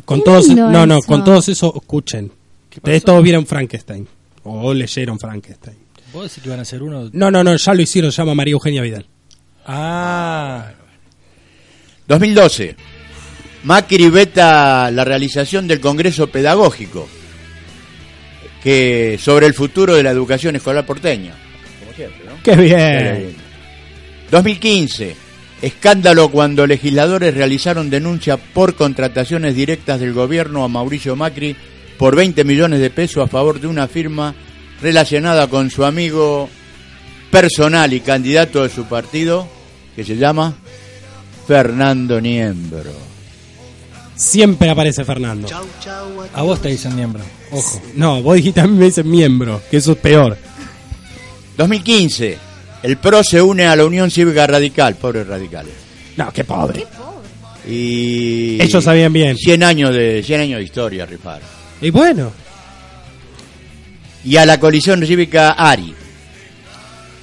Con 0.04 0.24
todos, 0.24 0.48
no, 0.48 0.86
no, 0.86 1.00
con 1.02 1.22
todos 1.22 1.48
esos, 1.48 1.72
escuchen. 1.76 2.32
Ustedes 2.74 3.04
todos 3.04 3.22
vieron 3.22 3.46
Frankenstein. 3.46 4.08
O 4.42 4.74
leyeron 4.74 5.20
Frankenstein. 5.20 5.76
¿Vos 6.12 6.24
decís 6.24 6.42
que 6.42 6.50
van 6.50 6.58
a 6.58 6.64
ser 6.64 6.82
uno? 6.82 7.08
No, 7.12 7.30
no, 7.30 7.44
no, 7.44 7.56
ya 7.56 7.74
lo 7.74 7.80
hicieron, 7.80 8.10
se 8.10 8.18
llama 8.18 8.34
María 8.34 8.52
Eugenia 8.52 8.82
Vidal. 8.82 9.06
Ah, 9.66 10.72
2012. 12.08 12.76
Macri 13.62 14.10
veta 14.10 14.90
la 14.90 15.04
realización 15.04 15.68
del 15.68 15.80
Congreso 15.80 16.26
Pedagógico 16.26 17.08
que 18.62 19.16
sobre 19.20 19.46
el 19.46 19.54
futuro 19.54 19.94
de 19.94 20.02
la 20.02 20.10
educación 20.10 20.56
escolar 20.56 20.84
porteña. 20.84 21.34
Como 21.80 21.92
siempre, 21.92 22.24
¿no? 22.26 22.42
¡Qué 22.42 22.56
bien! 22.56 23.36
2015. 24.30 25.23
Escándalo 25.64 26.31
cuando 26.31 26.66
legisladores 26.66 27.33
realizaron 27.33 27.88
denuncia 27.88 28.37
por 28.37 28.74
contrataciones 28.74 29.55
directas 29.55 29.98
del 29.98 30.12
gobierno 30.12 30.62
a 30.62 30.68
Mauricio 30.68 31.16
Macri 31.16 31.57
por 31.96 32.14
20 32.14 32.44
millones 32.44 32.81
de 32.81 32.90
pesos 32.90 33.24
a 33.24 33.29
favor 33.29 33.59
de 33.59 33.66
una 33.66 33.88
firma 33.88 34.35
relacionada 34.83 35.46
con 35.46 35.70
su 35.70 35.87
amigo 35.87 36.50
personal 37.31 37.94
y 37.94 38.00
candidato 38.00 38.62
de 38.62 38.68
su 38.68 38.85
partido, 38.85 39.48
que 39.96 40.05
se 40.05 40.18
llama 40.18 40.53
Fernando 41.46 42.20
Niembro. 42.20 42.92
Siempre 44.16 44.68
aparece 44.68 45.03
Fernando. 45.03 45.48
A 46.35 46.42
vos 46.42 46.61
te 46.61 46.68
dicen 46.68 46.94
miembro. 46.94 47.22
Ojo. 47.53 47.81
No, 47.94 48.22
vos 48.22 48.37
dijiste 48.37 48.61
a 48.61 48.66
mí 48.66 48.77
me 48.77 48.85
dicen 48.85 49.11
miembro, 49.11 49.62
que 49.70 49.79
eso 49.79 49.92
es 49.92 49.98
peor. 49.98 50.37
2015. 51.57 52.43
El 52.84 52.98
PRO 52.98 53.24
se 53.24 53.40
une 53.40 53.64
a 53.64 53.74
la 53.74 53.86
Unión 53.86 54.10
Cívica 54.10 54.46
Radical. 54.46 54.96
Pobres 54.96 55.26
radicales. 55.26 55.72
No, 56.18 56.30
qué 56.30 56.44
pobre. 56.44 56.84
Y... 57.66 58.60
Ellos 58.60 58.84
sabían 58.84 59.10
bien. 59.10 59.38
100 59.38 59.62
años 59.62 59.94
de, 59.94 60.22
100 60.22 60.40
años 60.42 60.58
de 60.58 60.64
historia, 60.64 61.06
rifar. 61.06 61.40
Y 61.80 61.88
bueno, 61.88 62.30
y 64.22 64.36
a 64.36 64.44
la 64.44 64.60
coalición 64.60 65.02
cívica 65.06 65.52
ARI. 65.52 65.94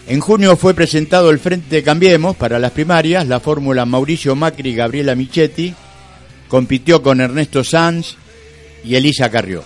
En 0.07 0.19
junio 0.19 0.57
fue 0.57 0.73
presentado 0.73 1.29
el 1.29 1.37
Frente 1.37 1.83
Cambiemos 1.83 2.35
para 2.35 2.57
las 2.57 2.71
primarias, 2.71 3.27
la 3.27 3.39
fórmula 3.39 3.85
Mauricio 3.85 4.35
Macri 4.35 4.71
y 4.71 4.75
Gabriela 4.75 5.13
Michetti 5.13 5.75
compitió 6.47 7.03
con 7.03 7.21
Ernesto 7.21 7.63
Sanz 7.63 8.15
y 8.83 8.95
Elisa 8.95 9.29
Carrió. 9.29 9.63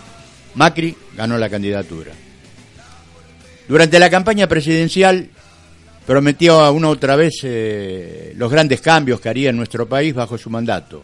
Macri 0.56 0.94
ganó 1.16 1.38
la 1.38 1.50
candidatura. 1.50 2.12
Durante 3.70 3.98
la 3.98 4.10
campaña 4.10 4.48
presidencial 4.48 5.30
prometió 6.06 6.60
a 6.60 6.72
una 6.72 6.90
otra 6.90 7.16
vez 7.16 7.40
eh, 7.44 8.34
los 8.38 8.52
grandes 8.52 8.82
cambios 8.82 9.20
que 9.20 9.30
haría 9.30 9.50
en 9.50 9.58
nuestro 9.58 9.88
país 9.88 10.14
bajo 10.14 10.38
su 10.38 10.50
mandato. 10.50 11.04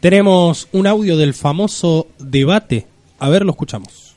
tenemos 0.00 0.68
un 0.72 0.86
audio 0.86 1.16
del 1.16 1.34
famoso 1.34 2.08
debate. 2.18 2.86
A 3.18 3.28
ver, 3.28 3.44
lo 3.44 3.52
escuchamos. 3.52 4.14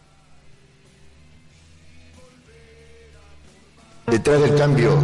Detrás 4.08 4.42
del 4.42 4.56
cambio 4.56 4.98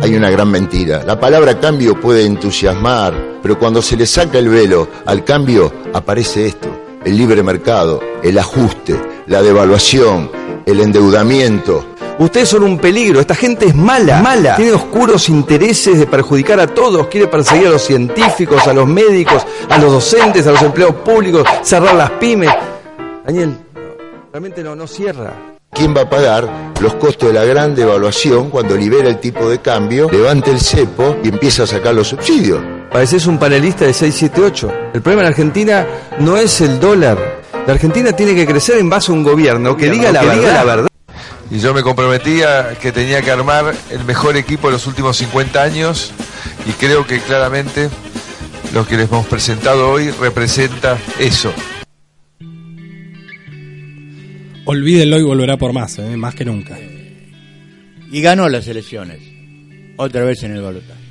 hay 0.00 0.14
una 0.14 0.30
gran 0.30 0.50
mentira. 0.50 1.02
La 1.04 1.18
palabra 1.18 1.60
cambio 1.60 2.00
puede 2.00 2.24
entusiasmar, 2.24 3.40
pero 3.42 3.58
cuando 3.58 3.82
se 3.82 3.96
le 3.96 4.06
saca 4.06 4.38
el 4.38 4.48
velo 4.48 4.88
al 5.04 5.24
cambio 5.24 5.72
aparece 5.92 6.46
esto, 6.46 6.68
el 7.04 7.16
libre 7.16 7.42
mercado, 7.42 8.00
el 8.22 8.38
ajuste, 8.38 8.98
la 9.26 9.42
devaluación, 9.42 10.30
el 10.66 10.80
endeudamiento. 10.80 11.84
Ustedes 12.18 12.48
son 12.48 12.64
un 12.64 12.78
peligro, 12.78 13.20
esta 13.20 13.34
gente 13.34 13.66
es 13.66 13.74
mala, 13.76 14.20
mala. 14.20 14.56
Tiene 14.56 14.72
oscuros 14.72 15.28
intereses 15.28 15.98
de 15.98 16.06
perjudicar 16.06 16.58
a 16.58 16.66
todos, 16.66 17.06
quiere 17.06 17.28
perseguir 17.28 17.68
a 17.68 17.70
los 17.70 17.82
científicos, 17.82 18.66
a 18.66 18.72
los 18.72 18.88
médicos, 18.88 19.46
a 19.68 19.78
los 19.78 19.92
docentes, 19.92 20.46
a 20.46 20.50
los 20.50 20.62
empleados 20.62 20.96
públicos, 20.96 21.44
cerrar 21.62 21.94
las 21.94 22.10
pymes. 22.12 22.50
Daniel, 23.24 23.56
realmente 24.32 24.64
no, 24.64 24.74
no 24.74 24.86
cierra. 24.88 25.32
¿Quién 25.72 25.94
va 25.94 26.02
a 26.02 26.10
pagar 26.10 26.72
los 26.80 26.94
costos 26.94 27.28
de 27.28 27.34
la 27.34 27.44
gran 27.44 27.74
devaluación 27.74 28.50
cuando 28.50 28.76
libera 28.76 29.08
el 29.08 29.20
tipo 29.20 29.48
de 29.48 29.60
cambio, 29.60 30.08
levante 30.10 30.50
el 30.50 30.60
cepo 30.60 31.16
y 31.22 31.28
empieza 31.28 31.64
a 31.64 31.66
sacar 31.66 31.94
los 31.94 32.08
subsidios? 32.08 32.60
Pareces 32.90 33.26
un 33.26 33.38
panelista 33.38 33.84
de 33.84 33.92
678. 33.92 34.90
El 34.94 35.02
problema 35.02 35.22
en 35.22 35.28
Argentina 35.28 35.86
no 36.18 36.36
es 36.36 36.60
el 36.62 36.80
dólar. 36.80 37.37
La 37.68 37.74
Argentina 37.74 38.12
tiene 38.12 38.34
que 38.34 38.46
crecer 38.46 38.78
en 38.78 38.88
base 38.88 39.12
a 39.12 39.14
un 39.14 39.22
gobierno 39.22 39.76
que 39.76 39.90
diga 39.90 40.10
la, 40.10 40.20
que 40.20 40.26
verdad. 40.26 40.40
diga 40.40 40.54
la 40.54 40.64
verdad. 40.64 40.88
Y 41.50 41.58
yo 41.58 41.74
me 41.74 41.82
comprometía 41.82 42.78
que 42.80 42.92
tenía 42.92 43.20
que 43.20 43.30
armar 43.30 43.74
el 43.90 44.04
mejor 44.06 44.38
equipo 44.38 44.68
de 44.68 44.72
los 44.72 44.86
últimos 44.86 45.18
50 45.18 45.62
años 45.62 46.12
y 46.66 46.72
creo 46.72 47.06
que 47.06 47.20
claramente 47.20 47.90
lo 48.72 48.86
que 48.86 48.96
les 48.96 49.10
hemos 49.10 49.26
presentado 49.26 49.90
hoy 49.90 50.10
representa 50.12 50.96
eso. 51.18 51.52
Olvídenlo 54.64 55.18
y 55.18 55.22
volverá 55.24 55.58
por 55.58 55.74
más, 55.74 55.98
¿eh? 55.98 56.16
más 56.16 56.34
que 56.34 56.46
nunca. 56.46 56.74
Y 58.10 58.22
ganó 58.22 58.48
las 58.48 58.66
elecciones. 58.66 59.20
Otra 59.98 60.24
vez 60.24 60.42
en 60.42 60.52
el 60.56 60.62
balotaje. 60.62 61.07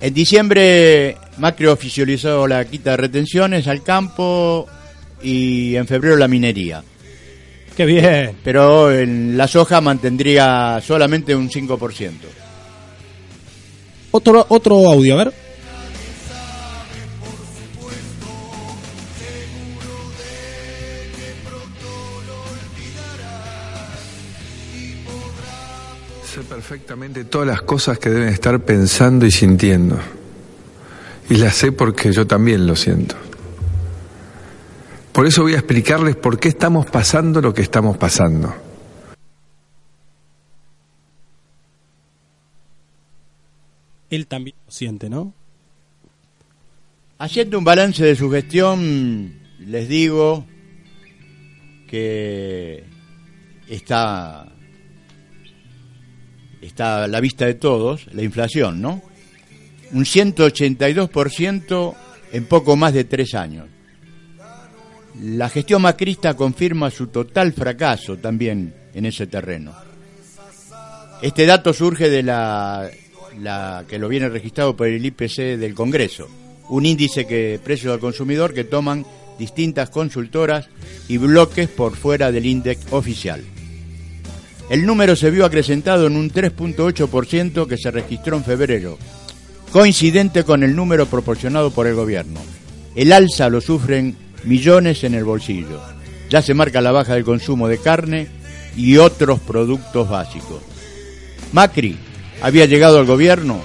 En 0.00 0.14
diciembre 0.14 1.16
Macri 1.38 1.66
oficializó 1.66 2.46
la 2.46 2.64
quita 2.64 2.92
de 2.92 2.98
retenciones 2.98 3.66
al 3.66 3.82
campo 3.82 4.68
y 5.22 5.76
en 5.76 5.86
febrero 5.86 6.16
la 6.16 6.28
minería. 6.28 6.82
Qué 7.76 7.84
bien. 7.84 8.36
Pero 8.42 8.90
en 8.90 9.36
la 9.36 9.46
soja 9.46 9.80
mantendría 9.80 10.80
solamente 10.80 11.36
un 11.36 11.50
5%. 11.50 12.12
Otro, 14.12 14.46
otro 14.48 14.90
audio, 14.90 15.14
a 15.14 15.24
ver. 15.24 15.34
Sé 26.34 26.40
perfectamente 26.48 27.24
todas 27.24 27.46
las 27.46 27.60
cosas 27.60 27.98
que 27.98 28.08
deben 28.08 28.28
estar 28.28 28.58
pensando 28.60 29.26
y 29.26 29.30
sintiendo. 29.30 29.98
Y 31.28 31.34
las 31.36 31.56
sé 31.56 31.72
porque 31.72 32.10
yo 32.12 32.26
también 32.26 32.66
lo 32.66 32.74
siento. 32.74 33.25
Por 35.16 35.26
eso 35.26 35.44
voy 35.44 35.54
a 35.54 35.60
explicarles 35.60 36.14
por 36.14 36.38
qué 36.38 36.48
estamos 36.48 36.84
pasando 36.90 37.40
lo 37.40 37.54
que 37.54 37.62
estamos 37.62 37.96
pasando. 37.96 38.54
Él 44.10 44.26
también 44.26 44.54
lo 44.66 44.70
siente, 44.70 45.08
¿no? 45.08 45.32
Haciendo 47.16 47.58
un 47.58 47.64
balance 47.64 48.04
de 48.04 48.14
su 48.14 48.30
gestión, 48.30 49.40
les 49.58 49.88
digo 49.88 50.44
que 51.88 52.84
está, 53.68 54.52
está 56.60 57.04
a 57.04 57.08
la 57.08 57.20
vista 57.20 57.46
de 57.46 57.54
todos 57.54 58.06
la 58.12 58.22
inflación, 58.22 58.82
¿no? 58.82 59.00
Un 59.92 60.04
182% 60.04 61.96
en 62.32 62.44
poco 62.44 62.76
más 62.76 62.92
de 62.92 63.04
tres 63.04 63.34
años. 63.34 63.75
La 65.22 65.48
gestión 65.48 65.82
macrista 65.82 66.34
confirma 66.34 66.90
su 66.90 67.06
total 67.06 67.52
fracaso 67.52 68.18
también 68.18 68.74
en 68.92 69.06
ese 69.06 69.26
terreno. 69.26 69.72
Este 71.22 71.46
dato 71.46 71.72
surge 71.72 72.10
de 72.10 72.22
la, 72.22 72.90
que 73.88 73.98
lo 73.98 74.08
viene 74.08 74.28
registrado 74.28 74.76
por 74.76 74.88
el 74.88 75.04
IPC 75.04 75.58
del 75.58 75.74
Congreso, 75.74 76.28
un 76.68 76.84
índice 76.84 77.26
que 77.26 77.58
precios 77.62 77.94
al 77.94 78.00
consumidor 78.00 78.52
que 78.52 78.64
toman 78.64 79.06
distintas 79.38 79.88
consultoras 79.88 80.68
y 81.08 81.16
bloques 81.16 81.68
por 81.68 81.96
fuera 81.96 82.30
del 82.30 82.44
índice 82.44 82.78
oficial. 82.90 83.42
El 84.68 84.84
número 84.84 85.16
se 85.16 85.30
vio 85.30 85.46
acrecentado 85.46 86.08
en 86.08 86.16
un 86.16 86.30
3.8% 86.30 87.66
que 87.66 87.78
se 87.78 87.90
registró 87.90 88.36
en 88.36 88.44
febrero, 88.44 88.98
coincidente 89.72 90.44
con 90.44 90.62
el 90.62 90.76
número 90.76 91.06
proporcionado 91.06 91.70
por 91.70 91.86
el 91.86 91.94
gobierno. 91.94 92.40
El 92.94 93.12
alza 93.12 93.48
lo 93.48 93.60
sufren 93.60 94.25
millones 94.46 95.04
en 95.04 95.14
el 95.14 95.24
bolsillo. 95.24 95.80
Ya 96.30 96.42
se 96.42 96.54
marca 96.54 96.80
la 96.80 96.92
baja 96.92 97.14
del 97.14 97.24
consumo 97.24 97.68
de 97.68 97.78
carne 97.78 98.28
y 98.76 98.96
otros 98.96 99.40
productos 99.40 100.08
básicos. 100.08 100.62
Macri 101.52 101.96
había 102.40 102.66
llegado 102.66 102.98
al 102.98 103.06
gobierno 103.06 103.60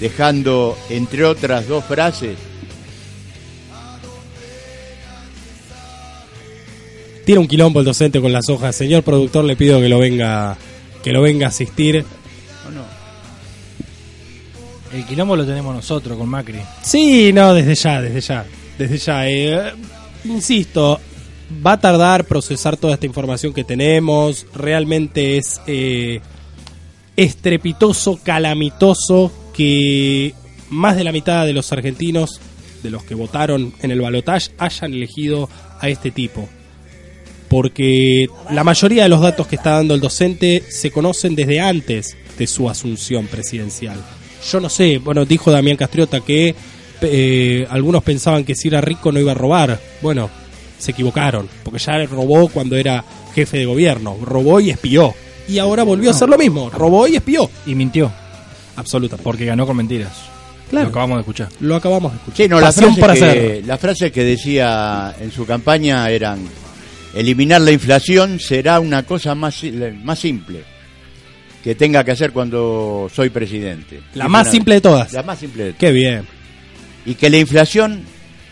dejando, 0.00 0.76
entre 0.90 1.24
otras 1.24 1.68
dos 1.68 1.84
frases, 1.84 2.36
Tiene 7.24 7.40
un 7.40 7.46
quilombo 7.46 7.78
el 7.78 7.86
docente 7.86 8.20
con 8.20 8.32
las 8.32 8.48
hojas. 8.48 8.74
Señor 8.74 9.02
productor, 9.02 9.44
le 9.44 9.54
pido 9.54 9.80
que 9.80 9.88
lo 9.88 9.98
venga, 9.98 10.56
que 11.02 11.12
lo 11.12 11.22
venga 11.22 11.46
a 11.46 11.48
asistir. 11.50 12.04
El 14.92 15.06
quilombo 15.06 15.36
lo 15.36 15.46
tenemos 15.46 15.74
nosotros 15.74 16.18
con 16.18 16.28
Macri. 16.28 16.58
Sí, 16.82 17.32
no, 17.32 17.54
desde 17.54 17.74
ya, 17.74 18.02
desde 18.02 18.20
ya, 18.20 18.44
desde 18.76 18.98
ya. 18.98 19.30
eh, 19.30 19.72
insisto, 20.24 21.00
va 21.64 21.72
a 21.72 21.80
tardar 21.80 22.24
procesar 22.26 22.76
toda 22.76 22.94
esta 22.94 23.06
información 23.06 23.52
que 23.52 23.64
tenemos. 23.64 24.46
Realmente 24.54 25.36
es 25.36 25.60
eh, 25.66 26.20
estrepitoso, 27.16 28.18
calamitoso 28.22 29.32
que 29.54 30.34
más 30.70 30.96
de 30.96 31.04
la 31.04 31.12
mitad 31.12 31.44
de 31.44 31.52
los 31.52 31.72
argentinos, 31.72 32.40
de 32.82 32.90
los 32.90 33.04
que 33.04 33.14
votaron 33.14 33.72
en 33.82 33.90
el 33.90 34.00
balotaje, 34.00 34.50
hayan 34.58 34.94
elegido 34.94 35.48
a 35.80 35.88
este 35.88 36.10
tipo. 36.10 36.48
Porque 37.48 38.28
la 38.50 38.64
mayoría 38.64 39.02
de 39.02 39.08
los 39.10 39.20
datos 39.20 39.46
que 39.46 39.56
está 39.56 39.72
dando 39.72 39.94
el 39.94 40.00
docente 40.00 40.64
se 40.68 40.90
conocen 40.90 41.34
desde 41.34 41.60
antes 41.60 42.16
de 42.38 42.46
su 42.46 42.68
asunción 42.70 43.26
presidencial. 43.26 44.02
Yo 44.50 44.58
no 44.58 44.70
sé, 44.70 44.98
bueno, 44.98 45.24
dijo 45.26 45.50
Damián 45.50 45.76
Castriota 45.76 46.20
que 46.20 46.54
eh, 47.02 47.66
algunos 47.70 48.02
pensaban 48.02 48.44
que 48.44 48.54
si 48.54 48.68
era 48.68 48.80
rico 48.80 49.12
no 49.12 49.20
iba 49.20 49.32
a 49.32 49.34
robar. 49.34 49.78
Bueno, 50.00 50.30
se 50.78 50.90
equivocaron, 50.90 51.48
porque 51.62 51.78
ya 51.78 52.04
robó 52.06 52.48
cuando 52.48 52.76
era 52.76 53.04
jefe 53.34 53.58
de 53.58 53.66
gobierno, 53.66 54.18
robó 54.22 54.60
y 54.60 54.70
espió. 54.70 55.14
Y 55.48 55.58
ahora 55.58 55.82
volvió 55.82 56.10
a 56.10 56.12
hacer 56.12 56.28
lo 56.28 56.38
mismo, 56.38 56.70
robó 56.70 57.06
y 57.06 57.16
espió. 57.16 57.50
Y 57.66 57.74
mintió. 57.74 58.10
Absolutamente. 58.76 59.24
Porque 59.24 59.44
ganó 59.44 59.66
con 59.66 59.76
mentiras. 59.76 60.12
Claro. 60.70 60.86
Lo 60.86 60.90
acabamos 60.90 61.16
de 61.16 61.20
escuchar. 61.20 61.48
Lo 61.60 61.76
acabamos 61.76 62.12
de 62.12 62.18
escuchar. 62.18 62.36
Sí, 62.36 62.48
no, 62.48 62.60
las 62.60 62.74
Pasión 62.74 62.96
frases, 62.96 63.20
por 63.22 63.32
que, 63.32 63.40
hacer. 63.40 63.66
las 63.66 63.80
frases 63.80 64.12
que 64.12 64.24
decía 64.24 65.14
en 65.20 65.30
su 65.30 65.44
campaña 65.44 66.08
eran 66.08 66.40
eliminar 67.14 67.60
la 67.60 67.72
inflación 67.72 68.40
será 68.40 68.80
una 68.80 69.02
cosa 69.02 69.34
más, 69.34 69.62
más 70.02 70.18
simple 70.18 70.64
que 71.62 71.74
tenga 71.74 72.02
que 72.04 72.10
hacer 72.10 72.32
cuando 72.32 73.08
soy 73.14 73.30
presidente. 73.30 74.00
La 74.14 74.28
más 74.28 74.50
simple 74.50 74.74
de 74.76 74.80
todas. 74.80 75.12
La 75.12 75.22
más 75.22 75.38
simple 75.38 75.64
de 75.64 75.68
todas. 75.70 75.80
Qué 75.80 75.92
bien. 75.92 76.26
Y 77.04 77.14
que 77.14 77.30
la 77.30 77.38
inflación 77.38 78.04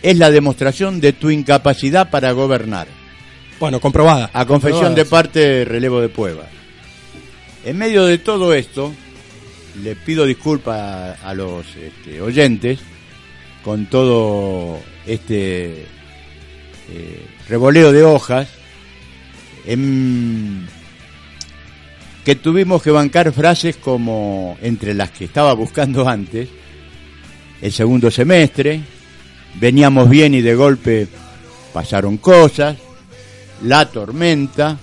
es 0.02 0.16
la 0.16 0.30
demostración 0.30 1.00
de 1.00 1.12
tu 1.12 1.30
incapacidad 1.30 2.10
para 2.10 2.32
gobernar. 2.32 2.88
Bueno, 3.58 3.80
comprobada. 3.80 4.30
A 4.32 4.46
confesión 4.46 4.94
de 4.94 5.04
parte, 5.04 5.64
relevo 5.64 6.00
de 6.00 6.08
prueba. 6.08 6.44
En 7.64 7.76
medio 7.76 8.06
de 8.06 8.18
todo 8.18 8.54
esto, 8.54 8.92
le 9.82 9.94
pido 9.94 10.24
disculpas 10.24 11.18
a, 11.22 11.34
los 11.34 11.66
este, 11.76 12.20
oyentes 12.20 12.80
con 13.62 13.86
todo 13.86 14.80
este 15.06 15.84
eh, 16.90 17.26
revoleo 17.48 17.92
de 17.92 18.02
hojas 18.02 18.48
em, 19.66 20.66
que 22.24 22.34
tuvimos 22.36 22.82
que 22.82 22.90
bancar 22.90 23.32
frases 23.32 23.76
como 23.76 24.56
entre 24.62 24.94
las 24.94 25.10
que 25.10 25.26
estaba 25.26 25.52
buscando 25.52 26.08
antes 26.08 26.48
el 27.62 27.72
segundo 27.72 28.10
semestre 28.10 28.80
veníamos 29.60 30.08
bien 30.08 30.34
y 30.34 30.40
de 30.40 30.54
golpe 30.54 31.08
pasaron 31.72 32.16
cosas 32.18 32.76
la 33.62 33.86
tormenta 33.86 34.78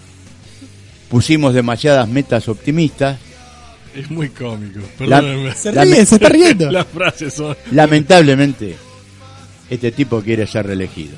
pusimos 1.09 1.53
demasiadas 1.53 2.07
metas 2.07 2.47
optimistas 2.47 3.17
Es 3.95 4.11
muy 4.11 4.29
cómico. 4.29 4.79
La- 4.99 5.21
Perdónenme. 5.21 5.55
Se 5.55 5.71
ríe, 5.71 6.05
se 6.05 6.15
está 6.15 6.29
riendo. 6.29 6.69
Las 6.71 6.85
frases 6.87 7.33
son. 7.33 7.55
lamentablemente 7.71 8.75
este 9.69 9.91
tipo 9.91 10.21
quiere 10.21 10.45
ser 10.47 10.67
reelegido 10.67 11.15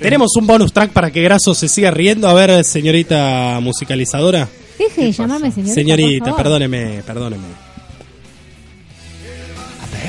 Tenemos 0.00 0.34
un 0.36 0.46
bonus 0.46 0.72
track 0.72 0.92
para 0.92 1.10
que 1.10 1.22
Graso 1.22 1.54
se 1.54 1.68
siga 1.68 1.90
riendo. 1.90 2.26
A 2.26 2.32
ver, 2.32 2.64
señorita 2.64 3.58
musicalizadora. 3.60 4.48
Deje 4.78 5.02
de 5.04 5.12
llamarme 5.12 5.50
señorita. 5.52 5.74
Señorita, 5.74 6.18
por 6.24 6.28
favor. 6.30 6.42
perdóneme, 6.42 7.02
perdóneme. 7.06 7.44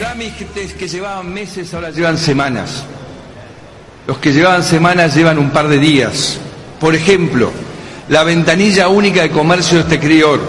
Trámites 0.02 0.74
que 0.74 0.88
llevaban 0.88 1.32
meses 1.32 1.72
ahora 1.76 1.92
llevan 1.92 2.18
semanas. 2.18 2.82
Los 4.08 4.18
que 4.18 4.34
llevaban 4.34 4.64
semanas 4.64 5.14
llevan 5.14 5.38
un 5.38 5.52
par 5.52 5.68
de 5.68 5.78
días. 5.78 6.40
Por 6.80 6.96
ejemplo, 6.96 7.52
la 8.10 8.24
ventanilla 8.24 8.88
única 8.88 9.22
de 9.22 9.30
comercio 9.30 9.78
de 9.78 9.84
este. 9.84 10.40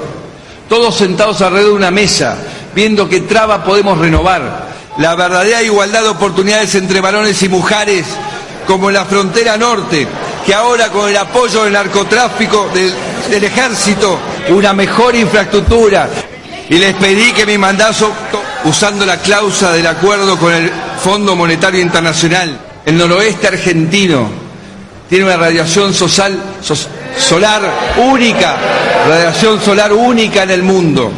Todos 0.70 0.96
sentados 0.96 1.42
alrededor 1.42 1.72
de 1.72 1.76
una 1.76 1.90
mesa, 1.90 2.38
viendo 2.74 3.06
qué 3.06 3.20
traba 3.20 3.62
podemos 3.62 3.98
renovar. 3.98 4.68
La 4.96 5.14
verdadera 5.16 5.62
igualdad 5.62 6.00
de 6.00 6.08
oportunidades 6.08 6.74
entre 6.74 7.02
varones 7.02 7.42
y 7.42 7.50
mujeres, 7.50 8.06
como 8.66 8.88
en 8.88 8.94
la 8.94 9.04
frontera 9.04 9.58
norte, 9.58 10.08
que 10.46 10.54
ahora 10.54 10.88
con 10.88 11.10
el 11.10 11.16
apoyo 11.18 11.64
del 11.64 11.74
narcotráfico, 11.74 12.70
del, 12.72 13.44
ejército, 13.44 14.18
una 14.48 14.72
mejor 14.72 15.14
infraestructura. 15.14 16.08
Y 16.70 16.78
les 16.78 16.94
pedí 16.94 17.32
que 17.32 17.44
mi 17.44 17.58
mandato, 17.58 18.14
usando 18.64 19.04
la 19.06 19.18
cláusula 19.18 19.72
del 19.72 19.86
acuerdo 19.86 20.38
con 20.38 20.52
el 20.52 20.70
Fondo 21.02 21.34
Monetario 21.34 21.80
Internacional, 21.80 22.58
el 22.84 22.96
noroeste 22.96 23.48
argentino 23.48 24.28
tiene 25.08 25.26
una 25.26 25.36
radiación 25.36 25.92
solar 25.92 26.32
única, 27.98 28.56
radiación 29.06 29.60
solar 29.60 29.92
única 29.92 30.44
en 30.44 30.50
el 30.50 30.62
mundo. 30.62 31.12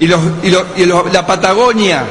Y, 0.00 0.08
la 0.08 1.26
Patagonia 1.26 2.04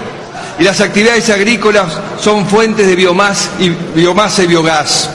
y 0.57 0.63
las 0.63 0.79
actividades 0.79 1.29
agrícolas 1.29 1.99
son 2.21 2.45
fuentes 2.45 2.87
de 2.87 2.95
biomasa 2.95 4.43
y 4.43 4.47
biogás. 4.47 5.09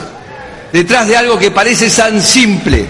Detrás 0.71 1.07
de 1.07 1.17
algo 1.17 1.39
que 1.39 1.49
parece 1.49 1.89
tan 1.89 2.21
simple, 2.21 2.85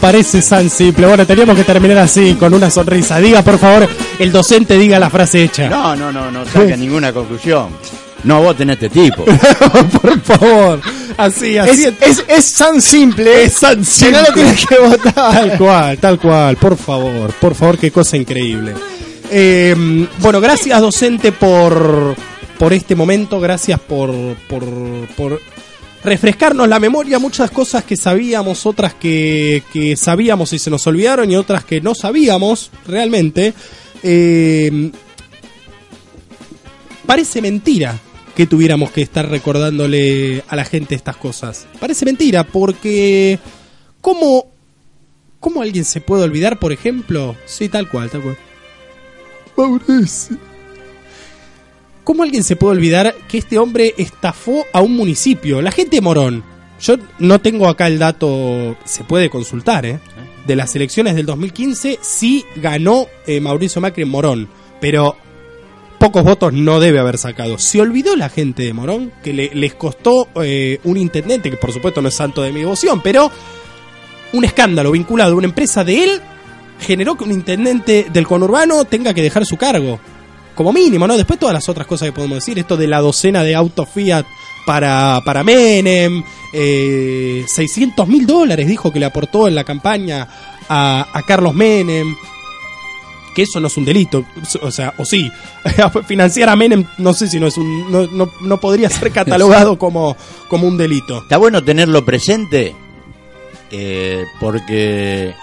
Parece 0.00 0.40
tan 0.42 0.70
simple. 0.70 1.06
Bueno, 1.06 1.26
teníamos 1.26 1.56
que 1.56 1.64
terminar 1.64 1.98
así, 1.98 2.34
con 2.34 2.54
una 2.54 2.70
sonrisa. 2.70 3.18
Diga, 3.18 3.42
por 3.42 3.58
favor, 3.58 3.86
el 4.18 4.32
docente 4.32 4.78
diga 4.78 4.98
la 4.98 5.10
frase 5.10 5.44
hecha. 5.44 5.68
no 5.68 5.94
no 5.94 6.10
no 6.10 6.30
no 6.30 6.44
saca 6.46 6.76
ninguna 6.76 7.12
conclusión 7.12 7.68
no 8.22 8.42
voten 8.42 8.68
a 8.68 8.74
este 8.74 8.90
tipo 8.90 9.24
por 10.02 10.20
favor. 10.20 10.80
Así, 11.16 11.56
así. 11.56 11.84
Es, 11.86 11.94
es, 12.00 12.24
es 12.28 12.54
tan 12.54 12.80
simple. 12.82 13.44
Es 13.44 13.54
tan 13.60 13.82
Que 13.82 14.10
no 14.10 14.18
lo 14.20 14.24
simple. 14.26 14.32
tienes 14.34 14.66
que 14.66 14.78
votar. 14.78 15.12
Tal 15.14 15.58
cual, 15.58 15.98
tal 15.98 16.18
cual. 16.18 16.56
Por 16.56 16.76
favor, 16.76 17.32
por 17.40 17.54
favor, 17.54 17.78
qué 17.78 17.90
cosa 17.90 18.16
increíble. 18.18 18.74
Eh, 19.30 20.06
bueno, 20.18 20.40
gracias 20.40 20.80
docente 20.80 21.32
por, 21.32 22.14
por 22.58 22.72
este 22.74 22.94
momento, 22.94 23.40
gracias 23.40 23.80
por, 23.80 24.10
por, 24.48 24.64
por 25.16 25.40
refrescarnos 26.02 26.68
la 26.68 26.80
memoria, 26.80 27.18
muchas 27.18 27.50
cosas 27.50 27.84
que 27.84 27.96
sabíamos, 27.96 28.66
otras 28.66 28.94
que, 28.94 29.62
que 29.72 29.96
sabíamos 29.96 30.52
y 30.52 30.58
se 30.58 30.70
nos 30.70 30.86
olvidaron 30.86 31.30
y 31.30 31.36
otras 31.36 31.64
que 31.64 31.80
no 31.80 31.94
sabíamos 31.94 32.70
realmente. 32.86 33.54
Eh, 34.02 34.90
parece 37.06 37.42
mentira 37.42 37.98
que 38.34 38.46
tuviéramos 38.46 38.90
que 38.90 39.02
estar 39.02 39.28
recordándole 39.28 40.42
a 40.48 40.56
la 40.56 40.64
gente 40.64 40.94
estas 40.94 41.16
cosas. 41.16 41.66
Parece 41.78 42.04
mentira 42.04 42.44
porque... 42.44 43.38
¿Cómo, 44.00 44.46
¿Cómo 45.40 45.60
alguien 45.60 45.84
se 45.84 46.00
puede 46.00 46.24
olvidar, 46.24 46.58
por 46.58 46.72
ejemplo? 46.72 47.36
Sí, 47.44 47.68
tal 47.68 47.88
cual, 47.90 48.08
tal 48.10 48.22
cual. 48.22 48.38
Mauricio. 49.56 50.38
¿Cómo 52.10 52.24
alguien 52.24 52.42
se 52.42 52.56
puede 52.56 52.72
olvidar 52.76 53.14
que 53.28 53.38
este 53.38 53.56
hombre 53.56 53.94
estafó 53.96 54.66
a 54.72 54.80
un 54.80 54.96
municipio? 54.96 55.62
La 55.62 55.70
gente 55.70 55.94
de 55.98 56.00
Morón. 56.00 56.42
Yo 56.80 56.96
no 57.20 57.40
tengo 57.40 57.68
acá 57.68 57.86
el 57.86 58.00
dato, 58.00 58.76
se 58.84 59.04
puede 59.04 59.30
consultar, 59.30 59.86
¿eh? 59.86 60.00
De 60.44 60.56
las 60.56 60.74
elecciones 60.74 61.14
del 61.14 61.24
2015, 61.26 62.00
sí 62.02 62.44
ganó 62.56 63.06
eh, 63.28 63.38
Mauricio 63.40 63.80
Macri 63.80 64.02
en 64.02 64.08
Morón, 64.08 64.48
pero 64.80 65.14
pocos 66.00 66.24
votos 66.24 66.52
no 66.52 66.80
debe 66.80 66.98
haber 66.98 67.16
sacado. 67.16 67.58
Se 67.58 67.80
olvidó 67.80 68.16
la 68.16 68.28
gente 68.28 68.64
de 68.64 68.72
Morón 68.72 69.12
que 69.22 69.32
le- 69.32 69.54
les 69.54 69.74
costó 69.74 70.26
eh, 70.42 70.80
un 70.82 70.96
intendente, 70.96 71.48
que 71.48 71.58
por 71.58 71.70
supuesto 71.72 72.02
no 72.02 72.08
es 72.08 72.14
santo 72.16 72.42
de 72.42 72.50
mi 72.50 72.58
devoción, 72.58 73.02
pero 73.04 73.30
un 74.32 74.44
escándalo 74.44 74.90
vinculado 74.90 75.34
a 75.34 75.36
una 75.36 75.46
empresa 75.46 75.84
de 75.84 76.02
él 76.02 76.20
generó 76.80 77.14
que 77.16 77.22
un 77.22 77.30
intendente 77.30 78.08
del 78.12 78.26
conurbano 78.26 78.84
tenga 78.84 79.14
que 79.14 79.22
dejar 79.22 79.46
su 79.46 79.56
cargo. 79.56 80.00
Como 80.54 80.72
mínimo, 80.72 81.06
¿no? 81.06 81.16
Después 81.16 81.38
todas 81.38 81.54
las 81.54 81.68
otras 81.68 81.86
cosas 81.86 82.08
que 82.08 82.12
podemos 82.12 82.36
decir, 82.36 82.58
esto 82.58 82.76
de 82.76 82.86
la 82.86 83.00
docena 83.00 83.42
de 83.42 83.54
autos 83.54 83.88
Fiat 83.88 84.26
para, 84.66 85.22
para 85.24 85.42
Menem, 85.42 86.22
eh, 86.52 87.44
600 87.46 88.06
mil 88.08 88.26
dólares 88.26 88.66
dijo 88.66 88.92
que 88.92 89.00
le 89.00 89.06
aportó 89.06 89.48
en 89.48 89.54
la 89.54 89.64
campaña 89.64 90.28
a, 90.68 91.08
a 91.12 91.22
Carlos 91.22 91.54
Menem. 91.54 92.14
que 93.34 93.42
eso 93.42 93.60
no 93.60 93.68
es 93.68 93.76
un 93.76 93.84
delito, 93.84 94.24
o 94.60 94.70
sea, 94.70 94.94
o 94.98 95.04
sí, 95.04 95.30
financiar 96.06 96.48
a 96.48 96.56
Menem 96.56 96.84
no 96.98 97.14
sé 97.14 97.28
si 97.28 97.40
no 97.40 97.46
es 97.46 97.56
un, 97.56 97.90
no, 97.90 98.06
no, 98.08 98.30
no 98.40 98.60
podría 98.60 98.90
ser 98.90 99.10
catalogado 99.12 99.78
como, 99.78 100.16
como 100.48 100.66
un 100.66 100.76
delito. 100.76 101.22
Está 101.22 101.36
bueno 101.36 101.62
tenerlo 101.64 102.04
presente 102.04 102.74
eh, 103.70 104.24
porque 104.40 105.34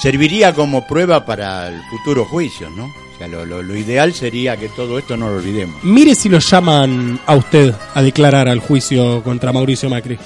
serviría 0.00 0.54
como 0.54 0.86
prueba 0.86 1.24
para 1.24 1.68
el 1.68 1.82
futuro 1.90 2.24
juicio, 2.24 2.70
¿no? 2.70 3.03
O 3.14 3.18
sea, 3.18 3.28
lo, 3.28 3.44
lo- 3.46 3.62
lo 3.62 3.76
ideal 3.76 4.12
sería 4.12 4.56
que 4.56 4.68
todo 4.70 4.98
esto 4.98 5.16
no 5.16 5.28
lo 5.28 5.36
olvidemos. 5.36 5.82
Mire 5.84 6.14
si 6.14 6.28
lo 6.28 6.38
llaman 6.40 7.20
a 7.26 7.34
usted 7.36 7.72
a 7.94 8.02
declarar 8.02 8.48
al 8.48 8.58
juicio 8.58 9.22
contra 9.22 9.52
Mauricio 9.52 9.88
Macri. 9.88 10.18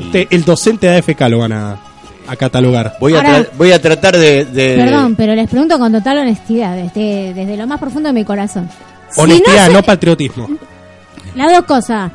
Usted, 0.00 0.28
el 0.30 0.44
docente 0.44 0.86
de 0.86 0.98
AFK 0.98 1.20
lo 1.28 1.38
van 1.38 1.52
a, 1.52 1.80
a 2.28 2.36
catalogar. 2.36 2.96
Voy 3.00 3.14
a, 3.14 3.16
Ahora- 3.18 3.38
tra- 3.40 3.48
voy 3.56 3.72
a 3.72 3.80
tratar 3.82 4.16
de... 4.16 4.44
de- 4.44 4.76
Perdón, 4.76 5.16
pero 5.16 5.34
les 5.34 5.48
pregunto 5.48 5.78
con 5.78 5.90
total 5.92 6.18
honestidad, 6.18 6.76
desde, 6.76 7.34
desde 7.34 7.56
lo 7.56 7.66
más 7.66 7.80
profundo 7.80 8.08
de 8.10 8.12
mi 8.12 8.24
corazón. 8.24 8.68
Si 9.10 9.20
Honestidad, 9.20 9.66
no 9.68 9.72
no, 9.74 9.78
se- 9.80 9.84
patriotismo. 9.86 10.48
Las 11.34 11.52
dos 11.52 11.64
cosas. 11.64 12.12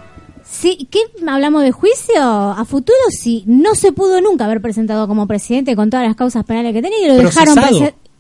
Sí, 0.50 0.88
¿Qué 0.92 1.00
hablamos 1.28 1.64
de 1.64 1.72
juicio? 1.72 2.22
A 2.22 2.64
futuro, 2.64 2.98
si 3.10 3.44
no 3.48 3.74
se 3.76 3.92
pudo 3.92 4.22
nunca 4.22 4.46
haber 4.46 4.62
presentado 4.62 5.08
como 5.08 5.26
presidente 5.28 5.76
con 5.76 5.90
todas 5.90 6.06
las 6.06 6.16
causas 6.16 6.46
penales 6.46 6.74
que 6.74 6.82
tenía 6.82 7.00
y 7.06 7.08
lo 7.08 7.16
dejaron 7.16 7.56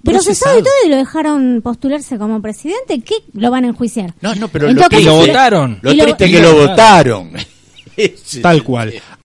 Procesado, 0.04 0.12
prese- 0.12 0.14
procesado 0.26 0.56
procesado. 0.56 0.60
y 0.60 0.64
todo 0.64 0.74
y 0.86 0.89
lo 0.89 0.95
dejaron 0.97 1.62
postularse 1.64 2.18
como 2.18 2.41
presidente, 2.41 2.99
¿qué 3.01 3.16
lo 3.34 3.49
van 3.51 3.64
a 3.66 3.68
enjuiciar? 3.70 4.14
No, 4.22 4.36
no, 4.36 4.47
pero 4.49 4.68
En 4.68 4.76
lo 4.76 4.82
caso, 4.89 5.04
lo 5.06 5.16
votaron. 5.16 5.80
Lo 5.82 5.93
lo- 5.93 6.04
triste 6.04 6.26
es 6.26 6.32
que 6.32 6.41
lo 6.41 6.56
votaron. 6.56 7.32
Tal 8.41 8.64
cual. 8.64 8.93